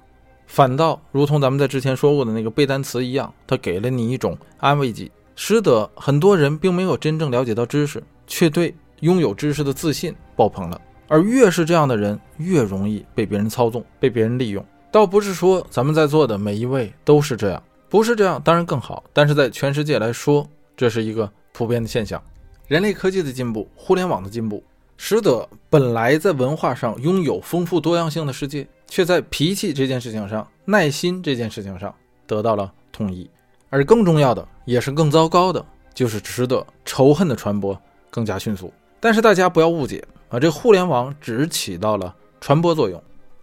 [0.47, 10.81] 反倒如同咱们在之前说过的那个背单词一样，它给了你一种安慰剂，使得很多人并没有真正了解到知识，却对拥有知识的自信爆棚了。
[11.09, 14.65] 而越是这样的人，越容易被别人操纵，被别人利用。
[14.91, 17.63] 倒不是说咱们在座的每一位都是这样。
[17.89, 19.03] 不是这样，当然更好。
[19.13, 22.23] 但是在全世界来说，这是一个普遍的现象。
[22.67, 24.63] 人类科技的进步，互联网的进步，
[24.97, 31.95] 使得本来在文化上拥有丰富多样性的世界，却在脾气这件事情上、耐心这件事情上
[32.27, 33.29] 得到了统一。
[33.69, 37.79] 而更重要的，也是更糟糕的，就是使得仇恨的传播
[38.11, 38.73] 更加迅速。
[38.99, 43.03] 但是大家不要误解啊，这互联网只起到了传播作用，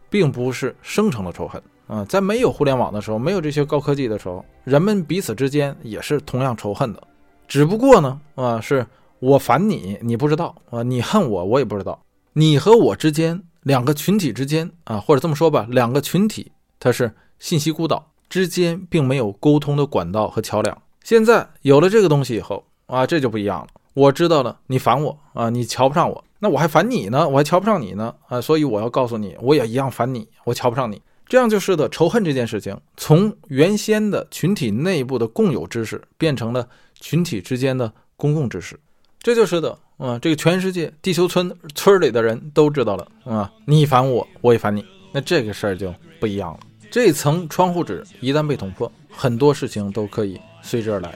[0.10, 1.62] 并不是生成了仇恨。
[1.86, 7.03] 啊，在没有互联网的时候，没有这些高科技的时候，人们彼此之间也是同样仇恨的，
[7.49, 8.88] 只不过呢，啊，是
[9.21, 12.03] 我烦你，你不知道啊，你恨我，我也不知道。
[12.34, 20.75] 你和我之间，两个群体之间啊，或者这么说吧，两个群体它是信息孤岛之间，并没有沟通的管道和桥梁。
[21.03, 23.67] 现在有了这个东西以后啊，这就不一样了。
[23.93, 30.99] 我知道了，你烦我啊，你瞧不上我，那我还烦你呢，我还瞧不上你呢啊，所以我要告诉你，我也一样烦你，我瞧不上你。
[31.27, 36.67] 这样就是的仇恨这件事情，从原先的群体内部的共有知识，变成了
[36.99, 38.79] 群体之间的公共知识。
[39.23, 46.60] 这就是的，啊，这个全世界地球村村里的人都知道了，啊，你烦我，我也烦你，那这个事儿就不一样了。
[46.89, 51.13] 这层窗户纸一旦被捅破，很多事情都可以随之而来。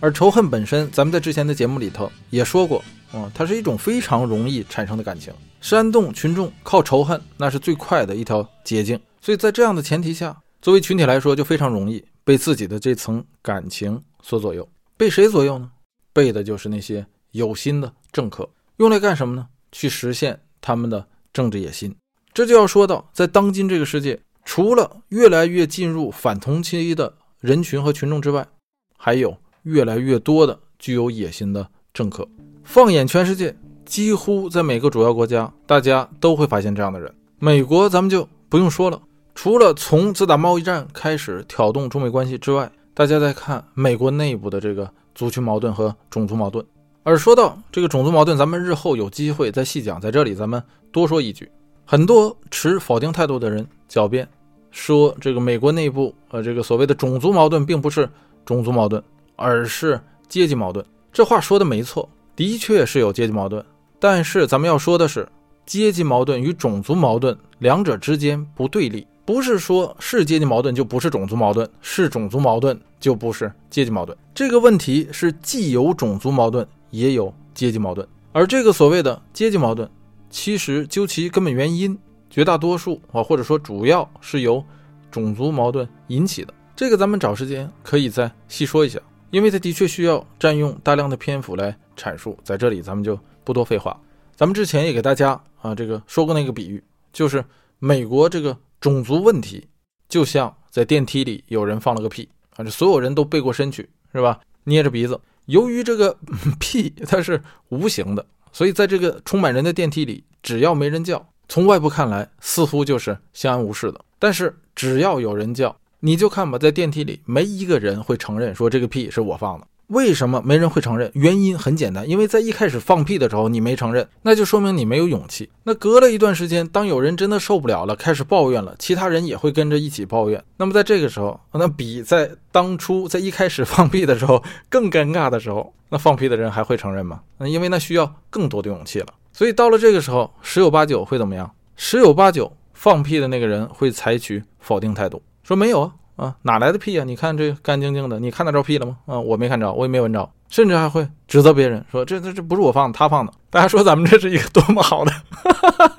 [0.00, 8.98] 而仇恨本身，咱们在之前的节目里头也说过，嗯，它是一种非常容易产生的感情，煽动群众靠仇恨，那是最快的一条捷径。
[9.20, 14.66] 所以在这样的前提下，作为群体来说，就非常容易被自己的这层感情所左右。
[14.96, 15.70] 被谁左右呢？
[16.12, 19.46] 被的就是那些有心的政客，用来干什么呢？
[19.72, 21.94] 去实现他们的政治野心。
[22.32, 24.20] 这就要说到，在当今这个世界。
[24.44, 28.48] 除了越来越进入反同期的人群和群众之外，
[28.96, 29.36] 还有
[29.68, 32.26] 越来越多的具有野心的政客。
[32.64, 33.54] 放眼全世界，
[33.84, 37.12] 几乎在每个主要国家，大家都会发现这样的人。
[37.38, 39.00] 美国咱们就不用说了，
[39.34, 46.64] 除了从自打贸易战开始挑动中美关系之外，大家在看美国内部的这个族群矛盾和种族矛盾。
[47.02, 51.50] 而说到这个种族矛盾，咱们日后有机会再细讲，在这里咱们多说一句：
[51.84, 54.28] 很多持否定态度的人狡辩。
[54.70, 58.06] 说这个美国内部呃这个所谓的种族矛盾并不是
[58.44, 59.02] 种族矛盾，
[59.38, 59.98] 而是
[60.28, 60.84] 阶级矛盾。
[61.10, 63.64] 这话说的没错，的确是有阶级矛盾。
[63.98, 65.26] 但是咱们要说的是，
[65.64, 74.16] 阶级矛盾与种族矛盾两者之间不对立，不是说是阶级矛盾就不是种族矛盾，是种族矛盾就不是阶级矛盾。
[74.34, 78.06] 这个问题是既有种族矛盾，也有阶级矛盾。
[78.32, 79.88] 而这个所谓的阶级矛盾，
[80.28, 81.98] 其实究其根本原因。
[82.30, 84.62] 绝大多数啊，或者说主要是由
[85.10, 86.52] 种族矛盾引起的。
[86.76, 92.38] 这个咱们找时间可以再细说一下，因为它的确需要占用大量的篇幅来阐述。
[92.42, 93.98] 在这里咱们就不多废话。
[94.34, 97.44] 咱们之前也给大家啊这个说过那个比喻，就是
[97.78, 99.66] 美国这个种族问题，
[100.08, 104.40] 就像在电梯里有人放了个屁，啊，这所有人都背过身去，是吧？
[104.64, 105.20] 捏着鼻子。
[105.46, 106.16] 由于这个
[106.60, 111.26] 屁它是无形的，所以在这个充满人的电梯里，只要没人叫。
[111.48, 114.04] 从外部看来，似乎就是相安无事的。
[114.18, 119.66] 但是只要有人叫，你就看吧，在电梯里没一个人会承认说这个屁是我放的。
[119.88, 121.10] 为什么没人会承认？
[121.14, 125.48] 原因很简单，因为在一开始放屁的时候你没承认，那就说明你没有勇气。
[125.64, 130.44] 那隔了一段时间，当有人真的受不了了，开始抱怨了，其他人也会跟着一起抱怨。
[130.58, 137.22] 那么在这个时候，那比在当初在一开始放屁的时候更尴尬的时候，那放屁的人还会承认吗？
[137.38, 139.06] 那因为那需要更多的勇气了。
[139.32, 141.50] 所以到了这个时候，十有八九会怎么样？
[141.76, 147.04] 十有八九放屁的那个人会采取否定态度，说没有啊啊，哪来的屁啊？
[147.04, 148.98] 你看这干净净的，你看得着屁了吗？
[149.06, 153.32] 啊，我没看着，我也没闻着，甚至还会指责别人说这这这不是我放的，他放的。
[153.48, 155.12] 大家说咱们这是一个多么好的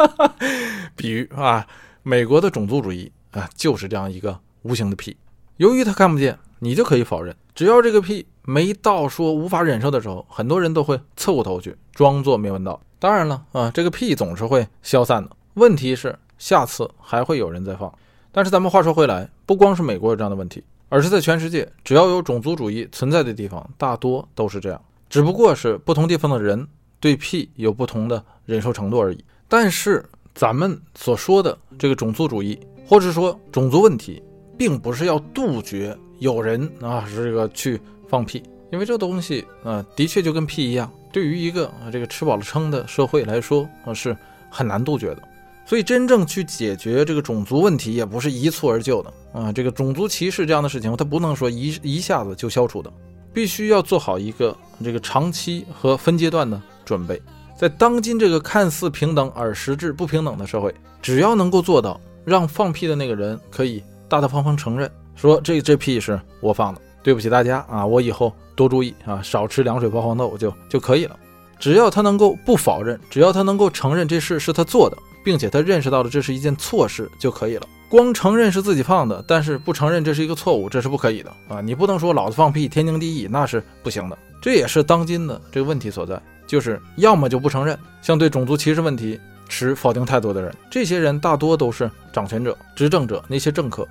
[0.95, 1.65] 比喻啊！
[2.03, 5.17] 美国的种族主义啊，就是这样一个无形的屁。
[5.57, 7.35] 由于他看不见，你就可以否认。
[7.55, 12.79] 只要这个屁没到说无法忍受的时候，很多人都会侧过头去，装作没闻到。
[12.99, 15.35] 当然了啊，这个屁总是会消散的。
[15.55, 17.91] 问题是下次还会有人再放。
[18.31, 24.79] 但是咱们话说回来，不光是美国有这样的问题，而是在全世界，只要有种族主义存在的地方，大多都是这样。
[25.09, 26.67] 只不过是不同地方的人
[26.99, 29.25] 对屁有不同的忍受程度而已。
[29.47, 34.21] 但是咱们所说的这个种族主义，或者说种族问题，
[34.55, 40.93] 并不是要杜绝有人啊是这个去放屁，因为这东西啊，的确就跟屁一样。
[41.11, 44.15] 对于一个啊这个吃饱了撑的社会来说啊是
[44.47, 45.23] 很难杜绝的，
[45.69, 49.51] 所以真正去解决这个种族问题也不是一蹴而就的啊。
[49.51, 52.91] 这个种族歧视这样的事情，它不能说一一下子就消除的，
[53.31, 57.21] 必须要做好一个这个长期和分阶段的准备。
[57.55, 66.81] 在当今这个看似平等而实质不平等的社会，只要能够做到让放屁的那个人可以大大方方承认说这这屁是我放的。
[67.03, 71.15] 对不起大家啊，我以后多注意啊，少吃凉水泡黄豆就就可以了。
[71.59, 74.97] 只要他能够不否认，只要他能够承认这事是他做的，
[75.29, 77.67] 并且他认识到了这是一件错事就可以了。
[77.87, 81.61] 光承认是自己放的，但是不承认这是一个错误，这是不可以的啊！
[81.61, 84.17] 你不能说老子放屁天经地义，那是不行的。
[84.41, 93.87] 这也是当今的这个问题所在，就是要么就不承认，像对种族歧视问题持否定态度的人，这些人大多都是掌权者、执政者那些政客，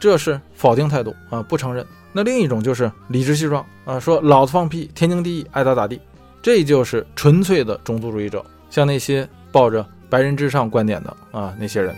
[0.00, 1.86] 这是否定态度啊，不承认。
[2.12, 6.00] 那另一种就是理直气壮啊，说老子放屁天经地义，爱咋咋地，
[6.42, 11.94] 这就是纯粹的种族主义者，像那些抱着白人至上观点的啊那些人。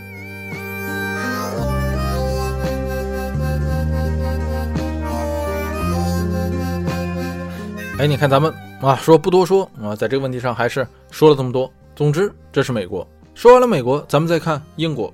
[7.97, 11.69] 哎，你看咱们啊，说不多说啊，在这个问题上还是说了这么多。
[11.95, 13.07] 总之，这是美国。
[13.33, 15.13] 说完了美国，咱们再看英国，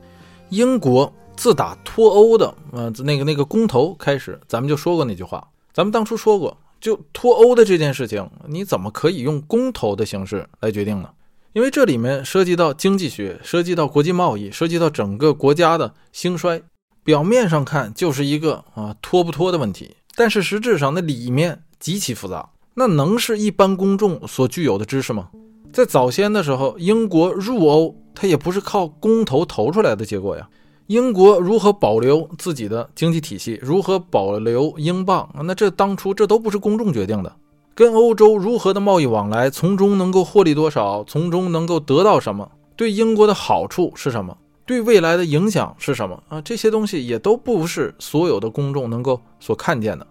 [0.49, 1.11] 英国。
[1.35, 5.41] 自打脱欧的呃那个那个公投开始，咱们就说过那句话。
[5.71, 11.09] 咱们当初说过，就脱欧的这件事情，你怎么可以用公投的形式来决定呢？
[11.53, 16.61] 因为这里面涉及到经济学，涉及到国际贸易，涉及到整个国家的兴衰。
[17.03, 22.47] 表面上看就是一个啊脱不脱的问题，但是实质上那里面极其复杂。
[22.75, 25.29] 那能是一般公众所具有的知识吗？
[25.73, 30.47] 在早先的时候，英国入欧，它也不是靠公投投出来的结果呀。
[30.85, 33.59] 英国如何保留自己的经济体系？
[33.61, 35.27] 如何保留英镑？
[35.43, 37.35] 那这当初这都不是公众决定的。
[37.79, 41.01] 跟欧洲如何的贸易往来，从中能够获利多少？
[41.05, 42.51] 从中能够得到什么？
[42.75, 44.37] 对英国的好处是什么？
[44.65, 46.21] 对未来的影响是什么？
[46.27, 50.05] 啊，这些东西也都不是所有的公众能够所看见的。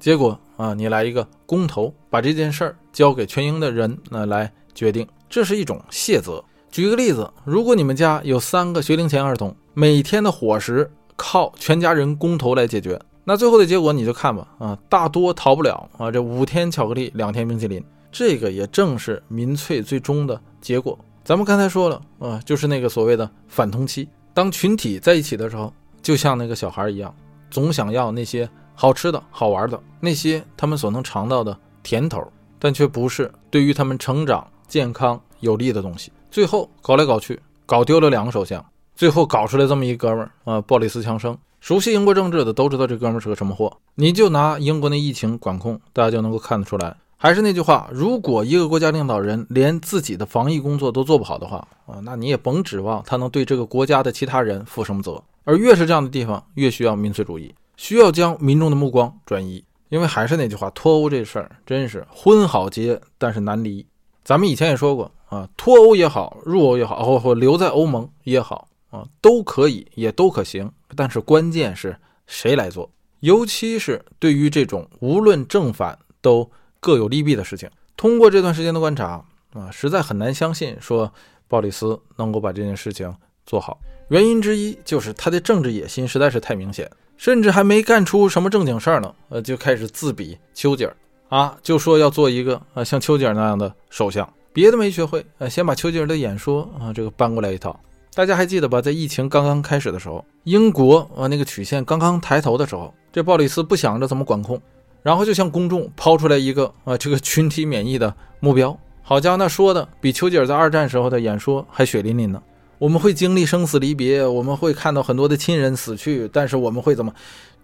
[0.00, 6.42] 结果啊，你来一个公投，把这件事儿交给全英的人那来决定，这是一种卸责。
[6.68, 20.98] 举个例子，如果你们家有三个学龄前儿童，每天的伙食靠全家人公投来解决，那最后的结果你就看吧，啊，大多逃不了啊，这五天巧克力，两天冰淇淋，这个也正是民粹最终的结果。
[21.24, 25.72] 咱们刚才说了啊，就是那个所谓的反通期，当群体在一起的时候，
[26.02, 27.14] 就像那个小孩一样，
[27.50, 32.22] 总想要那些好吃的、好玩的，那些他们所能尝到的甜头，
[32.58, 36.12] 但却不是对于他们成长健康有利的东西。
[36.30, 38.62] 最后搞来搞去，搞丢了两个首相，
[38.94, 41.34] 最后搞出来这么一哥们儿啊，鲍里斯·强生。
[41.64, 43.74] 熟悉英国政治的都知道这哥们是个什么货。
[43.94, 46.94] 你就拿英国那疫情管控，大家就能够看得出来。
[47.16, 55.18] 还是那句话，如果一个国家领导人连自己的防疫工作都做不好的话啊，那你也甭指望他能对这个国家的其他人负什么责。
[55.44, 59.64] 而越是这样的地方，越需要民粹主义，需要将民众的目光转移。
[59.88, 63.86] 因为还是那句话，脱欧这事儿真是婚好结，但是难离。
[64.22, 65.10] 咱们以前也说过。
[65.30, 70.70] 啊，脱欧也好，入欧也好，或或留在欧盟也好，啊，都可以，也都可行。
[70.96, 72.90] 但是关键是谁来做？
[73.20, 79.24] 尤其是对于这种无论正反都各有利弊的事情，通过这段时间的观察，
[79.54, 81.12] 啊，实在很难相信说
[81.48, 83.14] 鲍里斯能够把这件事情
[83.46, 83.80] 做好。
[84.08, 90.94] 原因之一就是他的政治野心实在是太明显，甚至还没干出什么正经事儿呢，呃，就开始自比丘吉尔
[91.30, 94.30] 啊，就说要做一个啊像丘吉尔那样的首相。
[94.52, 97.80] 别的没学会，呃，先把丘吉尔的演说啊，这个搬过来一套。
[98.16, 98.80] 大家还记得吧？
[98.80, 104.60] 在疫情刚刚开始的时候，英国啊那个曲线刚刚抬头的时候，这鲍里斯不想着怎么管控，
[105.02, 108.78] 然后就向公众抛出来一个啊这个群体免疫的目标。
[109.02, 112.40] 好家伙，那说的比丘吉尔在二战时候的演说还血淋淋呢。
[112.78, 117.12] 我们会经历生死离别，我们会看到很多的亲人死去，但是我们会怎么？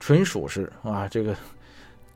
[0.00, 1.32] 纯属是啊这个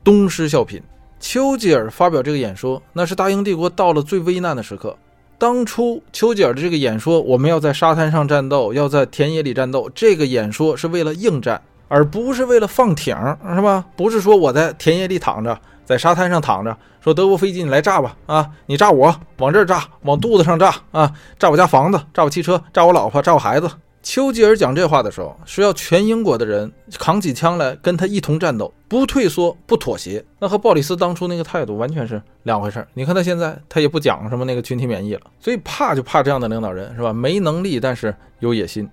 [0.03, 0.81] 东施效颦。
[1.21, 4.97] 丘吉尔发表这个演说，那是大英帝国到了最危难的时刻。
[5.37, 13.15] 当初丘吉尔的这个演说，我们要在沙滩上战斗，要在田野里战斗，这个演说是为了应战，而不是为了放艇，
[13.53, 13.83] 是吧？
[13.97, 23.69] 不是说我在田野里躺着，在沙滩上躺着，说德国飞机你来炸吧，啊，你炸我，往这儿炸，往肚子上炸，啊，炸我家房子，炸我汽车，炸我老婆，炸我孩子。
[24.05, 30.23] 丘吉尔讲这话的时候，是要全英国的人扛起枪来跟他一同战斗，不退缩，不妥协。
[30.37, 32.87] 那和鲍里斯当初那个态度完全是两回事儿。
[32.93, 35.21] 你看他现在，他也不讲什么那个群体免疫了。
[35.39, 37.11] 所以怕就怕这样的领导人，是吧？
[37.11, 38.87] 没能力，但是有野心。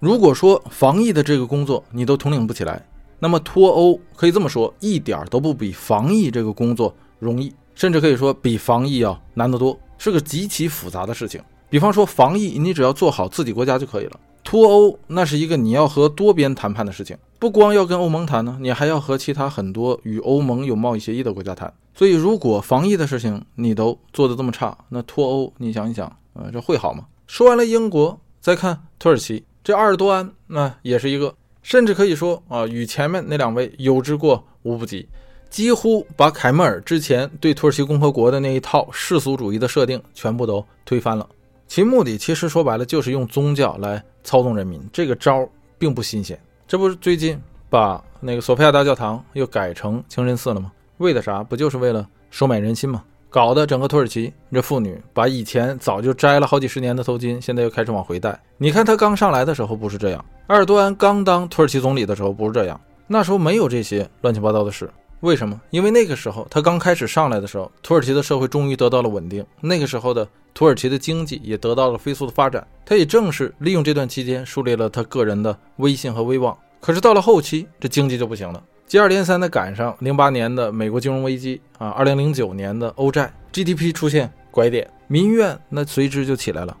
[0.00, 2.82] 如果说防疫的这个工作你都统领不起来，
[3.18, 11.38] 那么脱欧可以这么说，一点都不比防疫这个工作容易，甚至可以说比防疫要难得多，是个极其复杂的事情。
[11.68, 14.18] 比方说防疫，你只要做好自己国家就可以了。
[14.44, 21.72] 脱欧那是一个你要和多边谈判的事情，不光要跟欧盟谈呢，你还要和其他很多与欧盟有贸易协议的国家谈。
[21.94, 27.06] 所以，如果防疫的事情你都做得这么差，那脱欧你想一想，呃，这会好吗？
[27.26, 35.08] 说完了英国，再看土耳其，这阿尔多安那也是一个，甚至可以说啊，与前面那两位有之过无不及，
[35.48, 41.26] 几乎把凯末尔之前对土耳其共和国的那一套世俗主义的设定全部都推翻了。
[41.66, 45.48] 其目的其实说白了就是用宗教来操纵人民，这个招
[45.78, 46.36] 并不新鲜。
[46.66, 50.72] 这不是最近把那个索菲亚大教堂又改成清真寺了吗？
[50.96, 51.44] 为的啥？
[51.44, 53.04] 不就是为了收买人心吗？
[53.28, 58.40] 搞得整个土耳其这妇女把以前早就摘了好几十年的头巾，现在又开始往回戴。
[58.58, 64.88] 你看他刚上来的时候不是这样，埃尔多安刚当土耳其总理的时候不是这样，那时候没有这些乱七八糟的事。
[65.24, 65.58] 为什么？
[65.70, 69.42] 因为那个时候他刚开始上来的时候，土耳其的社会终于得到了稳定。
[69.62, 72.66] 那个时候的土耳其的经济也得到了飞速的发展。
[72.84, 76.54] 他也正是利用这段期间树立了他个人的威信和威望。
[76.78, 86.76] 可是到了后期，这经济就不行了，接二连三的赶上零八年的美国金融危机啊，二零零九年的欧债，GDP 出现拐点，民怨那随之就起来了。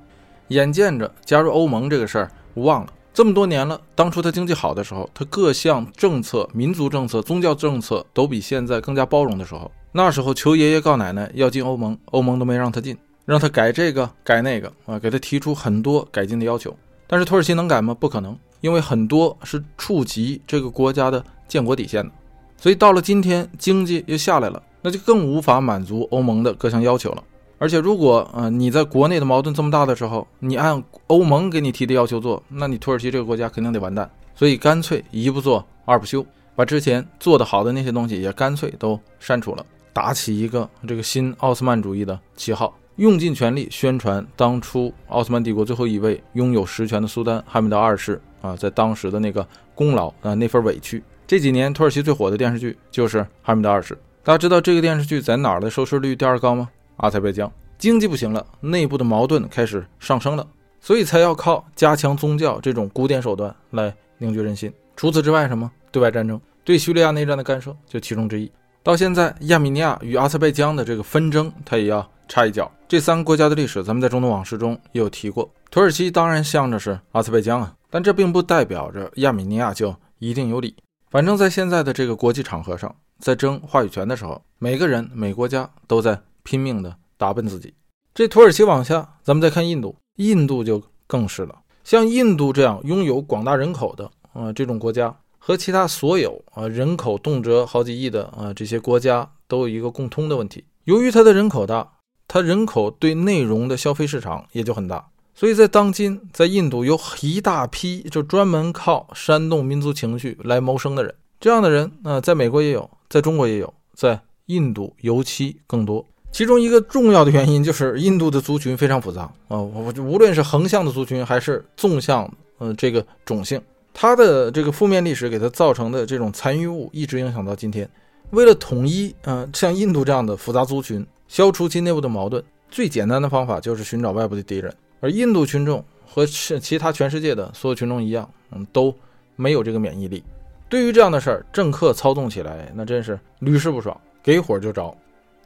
[0.48, 2.92] 眼见着加入欧盟这个事儿无望了。
[3.14, 16.76] 这么多年了，当初他经济好的时候，他各项政策、民族政策、宗教政策都比现在更加包容的时候，那时候求爷爷告奶奶要进欧盟，欧盟都没让他进，让他改这个改那个啊，给他提出很多改进的要求。
[17.06, 17.94] 但是土耳其能改吗？
[17.94, 22.10] 不可能，因为很多是触及这个国家的建国底线的。
[22.56, 27.22] 所以到了今天，经济又下来了，那就更无法满足欧盟的各项要求了。
[27.64, 34.10] 而且，如果呃你在国内的矛盾这么大的时候，你按欧盟给你提的要求做，那你土耳其这个国家肯定得完蛋。
[34.34, 36.22] 所以干脆一不做二不休，
[36.54, 51.02] 把之前做的好的那些东西也干脆都删除了，打起一个这个新奥斯曼主义的旗号，用尽全力宣传当初奥斯曼帝国最后一位拥有实权的苏丹哈密德二世啊，在当时的那个功劳啊那份委屈。
[51.26, 56.68] 这几年土耳其最火的电视剧就是哈密德二世，大家知道这个电视剧在哪儿的收视率第二高吗？
[56.96, 60.46] 阿塞拜疆经济不行了，内部的矛盾开始上升了，
[60.80, 64.72] 所以才要靠加强宗教这种古典手段来凝聚人心。
[64.96, 68.50] 除此之外，什么对外战争、对叙利亚内战的干涉就其中之一。
[68.82, 72.70] 到现在，亚美尼亚与阿塞拜疆的这个纷争，它也要插一脚。
[72.86, 75.50] 这三个国家的历史，咱们在中东往事中也有提过。
[75.70, 80.76] 土耳其当然向着是阿塞拜疆啊，但这并不代表着亚美尼亚就一定有理。
[81.10, 87.74] 反正，在现在的这个国际场合上，在争话语权的时候，每个人、每国家都在拼命的打扮自己。
[88.14, 91.62] 这土耳其往下，咱们再看印度，印度就更是了。
[91.82, 95.16] 像印度这样拥有广大人口的啊这种国家。
[95.46, 101.86] 和其他所有啊人口动辄好几亿的啊这些国家都有一个共通的问题，由于它的人口大，
[102.26, 116.06] 它人口对内容的消费市场也就很大，所以在当今在印度有一大批就专门靠煽动民族情绪来谋生的人，这样的人啊在美国也有，在中国也有，在印度尤其更多。
[116.34, 122.28] 其中一个重要的原因就是印度的族群非常复杂啊，我无论是横向的族群还是纵向，
[122.58, 123.62] 嗯这个种姓。
[123.92, 127.88] 它的这个负面历史给它造成的这种残余物一直影响到今天。
[128.30, 134.74] 为了统一，嗯，像印度这样的复杂族群，消除其内部的矛盾，最简单的方法就是寻找外部的敌人。
[134.98, 138.92] 而印度群众和其其他全世界的所有群众一样，嗯，都
[139.36, 140.20] 没有这个免疫力。
[140.68, 144.92] 对于这样的事儿，政客操纵起来那真是屡试不爽，给火就着。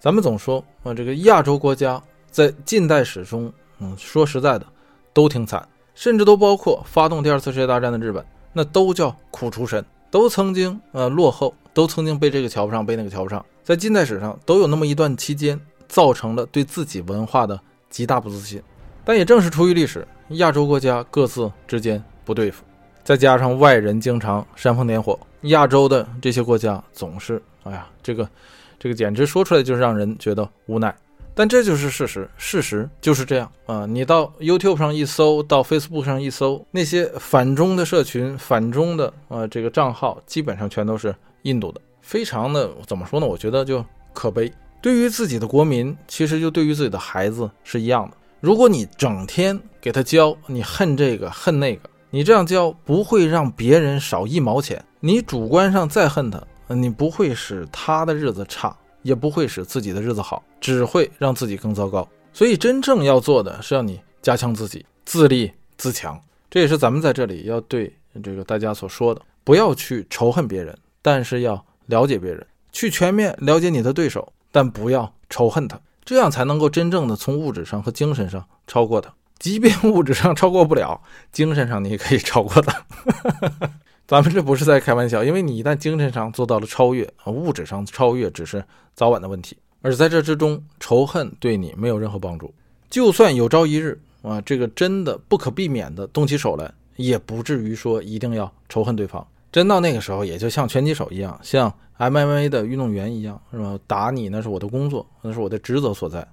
[0.00, 4.66] 咱们总说啊，这个亚洲国家在近代史中，嗯，说实在的，
[5.12, 8.24] 都挺惨，甚至都包括发动第二次世界大战的日本。
[8.52, 18.60] 那都叫苦出身，都曾经呃落后，都曾经被这个瞧不上，被那个瞧不上，在近代史上都有那么一段期间，造成了对自己文化的极大不自信。
[19.04, 22.64] 但也正是出于历史，亚洲国家各自之间不对付，
[23.04, 28.28] 再加上外人经常煽风点火，亚洲的这些国家总是，哎呀，这个，
[28.78, 30.94] 这个简直说出来就是让人觉得无奈。
[31.34, 33.86] 但这就是事实，事实就是这样啊！
[33.86, 43.26] 你到 YouTube 上一搜，到 Facebook 上一搜，那些反中的社群、反中的啊这个账号，基本上全都是印度的，非常的怎么说呢？
[43.26, 44.52] 我觉得就可悲。
[44.82, 48.16] 对于自己的国民，其实就对于自己的孩子是一样的。
[48.40, 54.84] 如果你整天给他教你恨这个恨那个，你这样教不会让别人少一毛钱。
[54.98, 58.76] 你主观上再恨他，你不会使他的日子差。
[59.02, 62.06] 也不会使自己的日子好，只会让自己更糟糕。
[62.32, 66.20] 所以，真正要做的是让你加强自己，自立自强。
[66.50, 79.14] 这也是咱们在这里要对这个大家所说的：不要去仇恨别人，但是要了解别人，去全面了解你的对手，但不要仇恨他，这样才能够真正的从物质上和精神上超过他。
[79.38, 81.00] 即便物质上超过不了，
[81.30, 82.84] 精神上你也可以超过他。
[84.08, 89.54] 咱们这不是在开玩笑，因为你一旦精神上做到了超越啊，物质上超越只是早晚的问题。
[89.82, 92.50] 而在这之中，仇恨对你没有任何帮助。
[92.88, 99.24] 就算有朝一日啊，这个真的不可避免的动起手来，也不至于说一定要仇恨对方。
[99.52, 103.78] 真到那个时候，也就像拳击手一样，像 MMA 的运动员一样，是吧？
[103.86, 106.26] 打你那是我的工作，那是我的职责所在。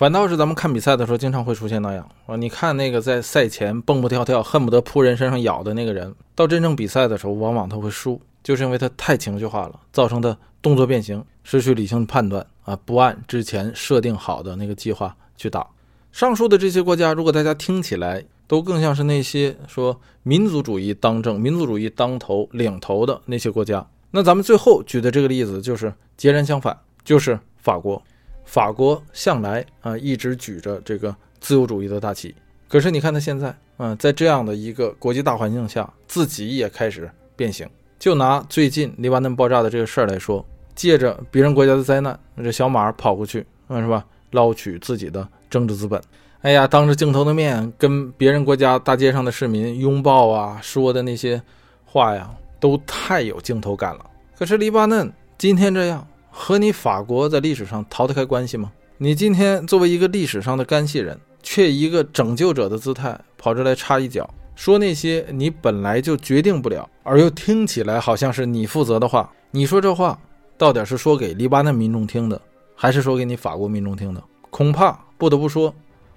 [0.00, 2.34] 反倒是咱们看比赛的时候，经常会出现那样啊！
[2.34, 15.66] 你看那个在赛前蹦蹦跳跳，恨不得扑人身上咬的那个人，到真正比赛的时候，往往他会输，就是因为他太情绪化了，造成的动作变形，失去理性判断啊，不按之前设定好的那个计划去打。
[16.12, 26.74] 上述的这些国家，如果大家听起来都更像是那些说民族主义当政、民族主义当头领头的那些国家，那咱们最后举的这个例子就是截然相反，
[27.04, 28.02] 就是法国。
[28.50, 32.34] 法国向来啊一直举着这个自由主义的大旗，
[32.66, 37.64] 可是你看他现在啊，在这样的一个国际大环境下，自己也开始变形。
[37.96, 40.44] 就拿最近黎巴嫩爆炸的这个事儿来说，
[40.74, 44.04] 借着别人国家的灾难，这小马跑过去啊，是吧？
[44.32, 46.02] 捞取自己的政治资本。
[46.40, 51.40] 哎呀，当着镜头的面跟别人国家大街上的市民拥抱啊，说的那些
[51.84, 52.28] 话呀，
[52.58, 54.04] 都太有镜头感了。
[54.36, 56.04] 可是黎巴嫩今天这样。
[56.30, 58.72] 和你法国在历史上逃得开关系吗？
[58.98, 69.30] 你今天作为一个历史上的干系人，却一个拯救者的姿态跑这来插一脚，说那些你本来就决定不了，而又听起来好像是你负责的话。
[69.50, 70.18] 你说这话
[70.56, 72.40] 到底是说给黎巴嫩民众听的，
[72.76, 74.22] 还是说给你法国民众听的？
[74.50, 75.74] 恐怕不得不说，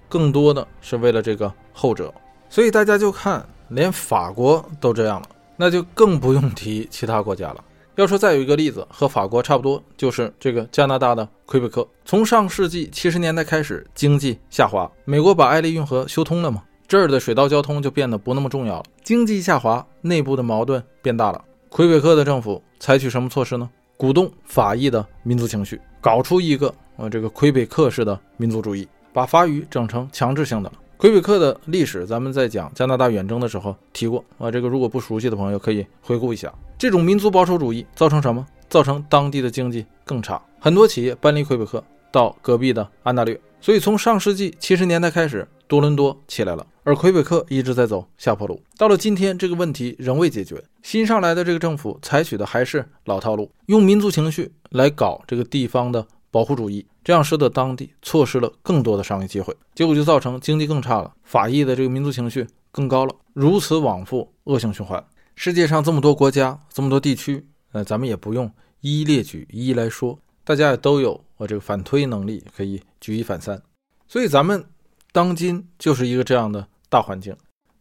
[0.08, 2.12] 更多的是为了这个后者。
[2.48, 7.64] 所以大家就看，连法国都这样了，那就更不用提其他国家了。
[7.96, 11.86] 要说再有一个例子和法国差不多，就是这个加拿大的魁北克。
[12.04, 18.84] 从上世纪七十年代开始，经济下滑，美国把艾利运河修通了嘛，这儿的水道交通就变得不那么重要了。
[19.04, 21.44] 经济下滑，内部的矛盾变大了。
[21.68, 23.70] 魁北克的政府采取什么措施呢？
[23.96, 30.76] 鼓动法裔的民族情绪，搞出一个呃这个魁北克式的民族主义，把法语整成强制性的了。
[31.04, 34.50] 魁北克的历史，咱们在讲加拿大远征的时候提过啊。
[34.50, 36.50] 这个如果不熟悉的朋友可以回顾一下。
[36.78, 38.46] 这种民族保守主义造成什么？
[38.70, 43.38] 造成当地的经济更差，很多企业搬离魁北克到隔壁的安大略。
[43.60, 48.58] 所以从上世纪七十年代开始，多伦多起来了，而魁北克一直在走下坡路。
[48.78, 65.04] 到了今天，这个问题仍未解决，新上来的这个政府采取的还是老套路，用民族情绪来搞这个地方的保护主义，这样使得当地错失了更多的商业机会，结果就造成经济更差了，法裔的这个民族情绪更高了，如此往复，恶性循环。
[65.36, 68.50] 世界上这么多国家，这么多地区，呃，咱们也不用
[68.80, 70.18] 一一列举，一一来说。
[70.46, 73.60] 大家也都有我这个反推能力，可以举一反三，
[74.06, 74.62] 所以咱们
[75.10, 77.34] 当今就是一个这样的大环境，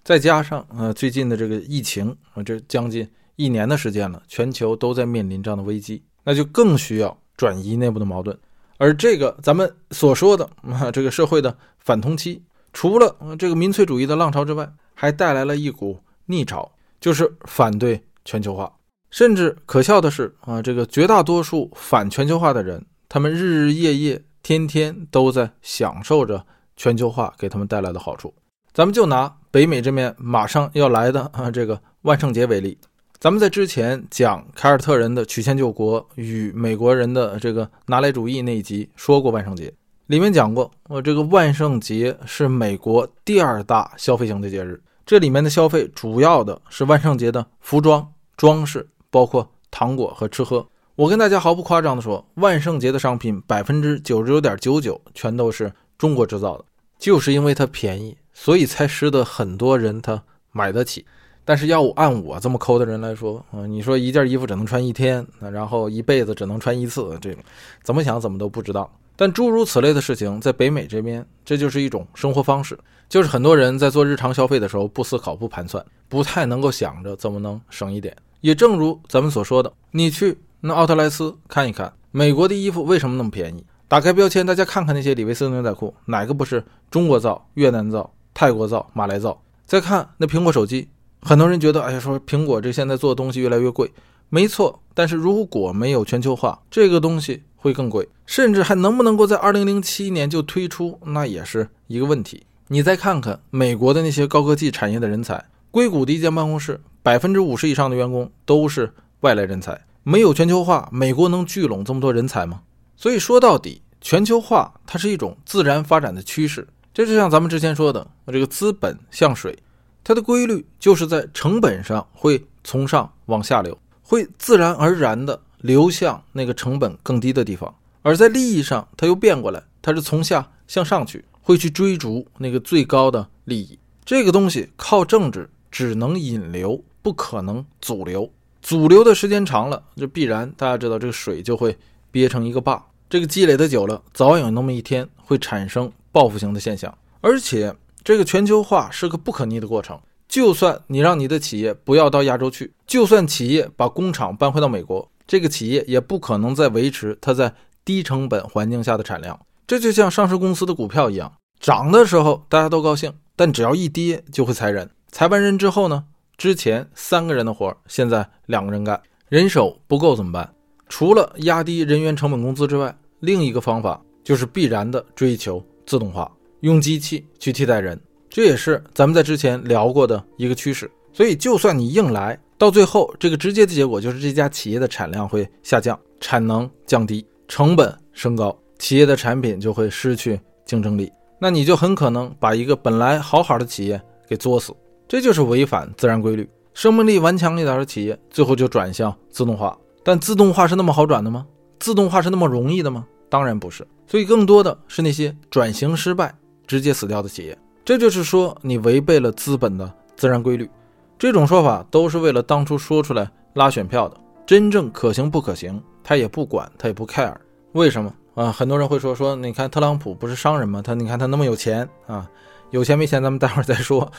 [0.04, 3.06] 再加上呃最近的这个疫情啊，这将近
[3.36, 8.38] 一年的时间了，全球都在面临这样的危机，那就更需要转移内部的矛盾。
[8.78, 12.42] 而这个咱们所说的啊这个社会的反通期，
[12.74, 18.72] 除了这个民粹主义的浪潮之外，还带来了一股逆潮，就是反对全球化。
[19.10, 26.44] 甚至可笑的是啊，这个绝大多数反全球化的人，他们日日夜夜、天天都在享受着
[26.76, 28.34] 全球化给他们带来的好处。
[28.74, 32.76] 咱们就拿北美这面马上要来的啊这个万圣节为例，
[33.24, 39.74] 咱们在之前讲凯尔特人的曲线救国与美国人的这个拿来主义那一集说过万圣节，
[40.08, 48.06] 里面讲过，呃这个万圣节是美国第二大消费型的节日，这里面的消费主要的是万圣节的服装
[48.36, 48.86] 装饰。
[49.10, 56.66] 包括糖果和吃喝，我跟大家毫不夸张的说，万圣节的商品百分之九十九点九九全都是中国制造的，
[57.00, 60.22] 就是因为它便宜，所以才使得很多人他
[60.52, 61.06] 买得起。
[61.46, 67.36] 但是要按我这么抠的人来说，啊，你说一件衣服只能穿一天，然后一辈子只能穿一次，这
[67.84, 68.90] 怎么想怎么都不知道。
[69.16, 72.78] 但诸如此类的事情，在北美这边，这就是一种生活方式，
[73.08, 78.16] 就是很多人在做日常消费的时候不思考、不盘算，不太能够想着怎么能省一点。
[78.42, 83.64] 也正如咱们所说的，你去那奥特莱斯看一看，美国的衣服为什么那么便宜？
[83.88, 89.40] 打开标签，大家看看那些李维斯牛仔裤，哪个不是中国造、越南造、泰国造、马来造？
[89.66, 90.90] 再看那苹果手机，
[91.24, 93.92] 很多人觉得，哎呀，说苹果这现在做的东西越来越贵，
[94.30, 94.82] 没错。
[94.94, 102.46] 但是如果没有全球化，这个东西会更贵，甚至还能不能够在二零零七年就推出，那也是一个问题。
[102.68, 106.80] 你再看看美国的那些高科技产业的人才，硅谷的一间办公室。
[107.02, 112.62] 百分之五十以上的员工都是外来人才，没有全球化，美国能聚拢这么多人才吗？
[112.96, 116.68] 所以说到底，全球化它是一种自然发展的趋势。
[116.94, 119.58] 这就像咱们之前说的，这个资本像水，
[120.04, 133.80] 它的规律就是在成本上会从上往下流，会自然而然的流向那个成本更低的地方；而在利益上，它又变过来，它是从下向上去，会去追逐那个最高的利益。
[134.04, 136.84] 这个东西靠政治只能引流。
[137.04, 138.32] 不可能阻流，
[138.62, 141.78] 阻流的时间长了，就必然大家知道这个水就会
[142.12, 142.82] 憋成一个坝。
[143.10, 146.98] 这个积累的久了，早晚有那么一天会产生报复性的现象。
[147.20, 157.54] 而且这个全球化是个不可逆的过程，就算你让你的企业不要到亚洲去，就算企业把工厂搬回到美国，这个企业也不可能再维持它在
[157.86, 159.40] 低成本环境下的产量。
[159.66, 166.04] 这就像上市公司的股票一样，涨的时候大家都高兴，但只要一跌就会裁人，裁完人之后呢？
[166.36, 170.54] 之前三个人的活，现在两个人干，人手不够怎么办？
[170.90, 176.30] 除了压低人员成本工资之外，另一个方法就是必然的追求自动化，
[176.64, 178.00] 用机器去替代人，
[178.30, 180.90] 这也是咱们在之前聊过的一个趋势。
[181.12, 194.74] 所以，就算你硬来，到最后这个直接的结果就是这家企业的产量会下降，产能降低，成本升高，企业的产品就会失去竞争力，那你就很可能把一个本来好好的企业给作死。
[195.06, 199.78] 这就是违反自然规律，生命力顽强一点的企业，最后就转向自动化。
[200.02, 201.46] 但自动化是那么好转的吗？
[201.78, 203.06] 自动化是那么容易的吗？
[203.30, 203.86] 当然不是。
[204.08, 206.34] 所以更多的是那些转型失败、
[206.68, 207.58] 直接死掉的企业。
[207.86, 210.70] 这就是说，你违背了资本的自然规律。
[211.18, 217.34] 这种说法都是为了当初说出来拉选票的，真正可行不可行，他也不管，他也不 care。
[217.74, 218.52] 为什么啊？
[218.52, 220.82] 很多人会说说，你看特朗普不是商人吗？
[220.82, 222.30] 他你看他那么有钱啊。
[222.72, 224.12] 有钱没钱，咱们待会儿再说。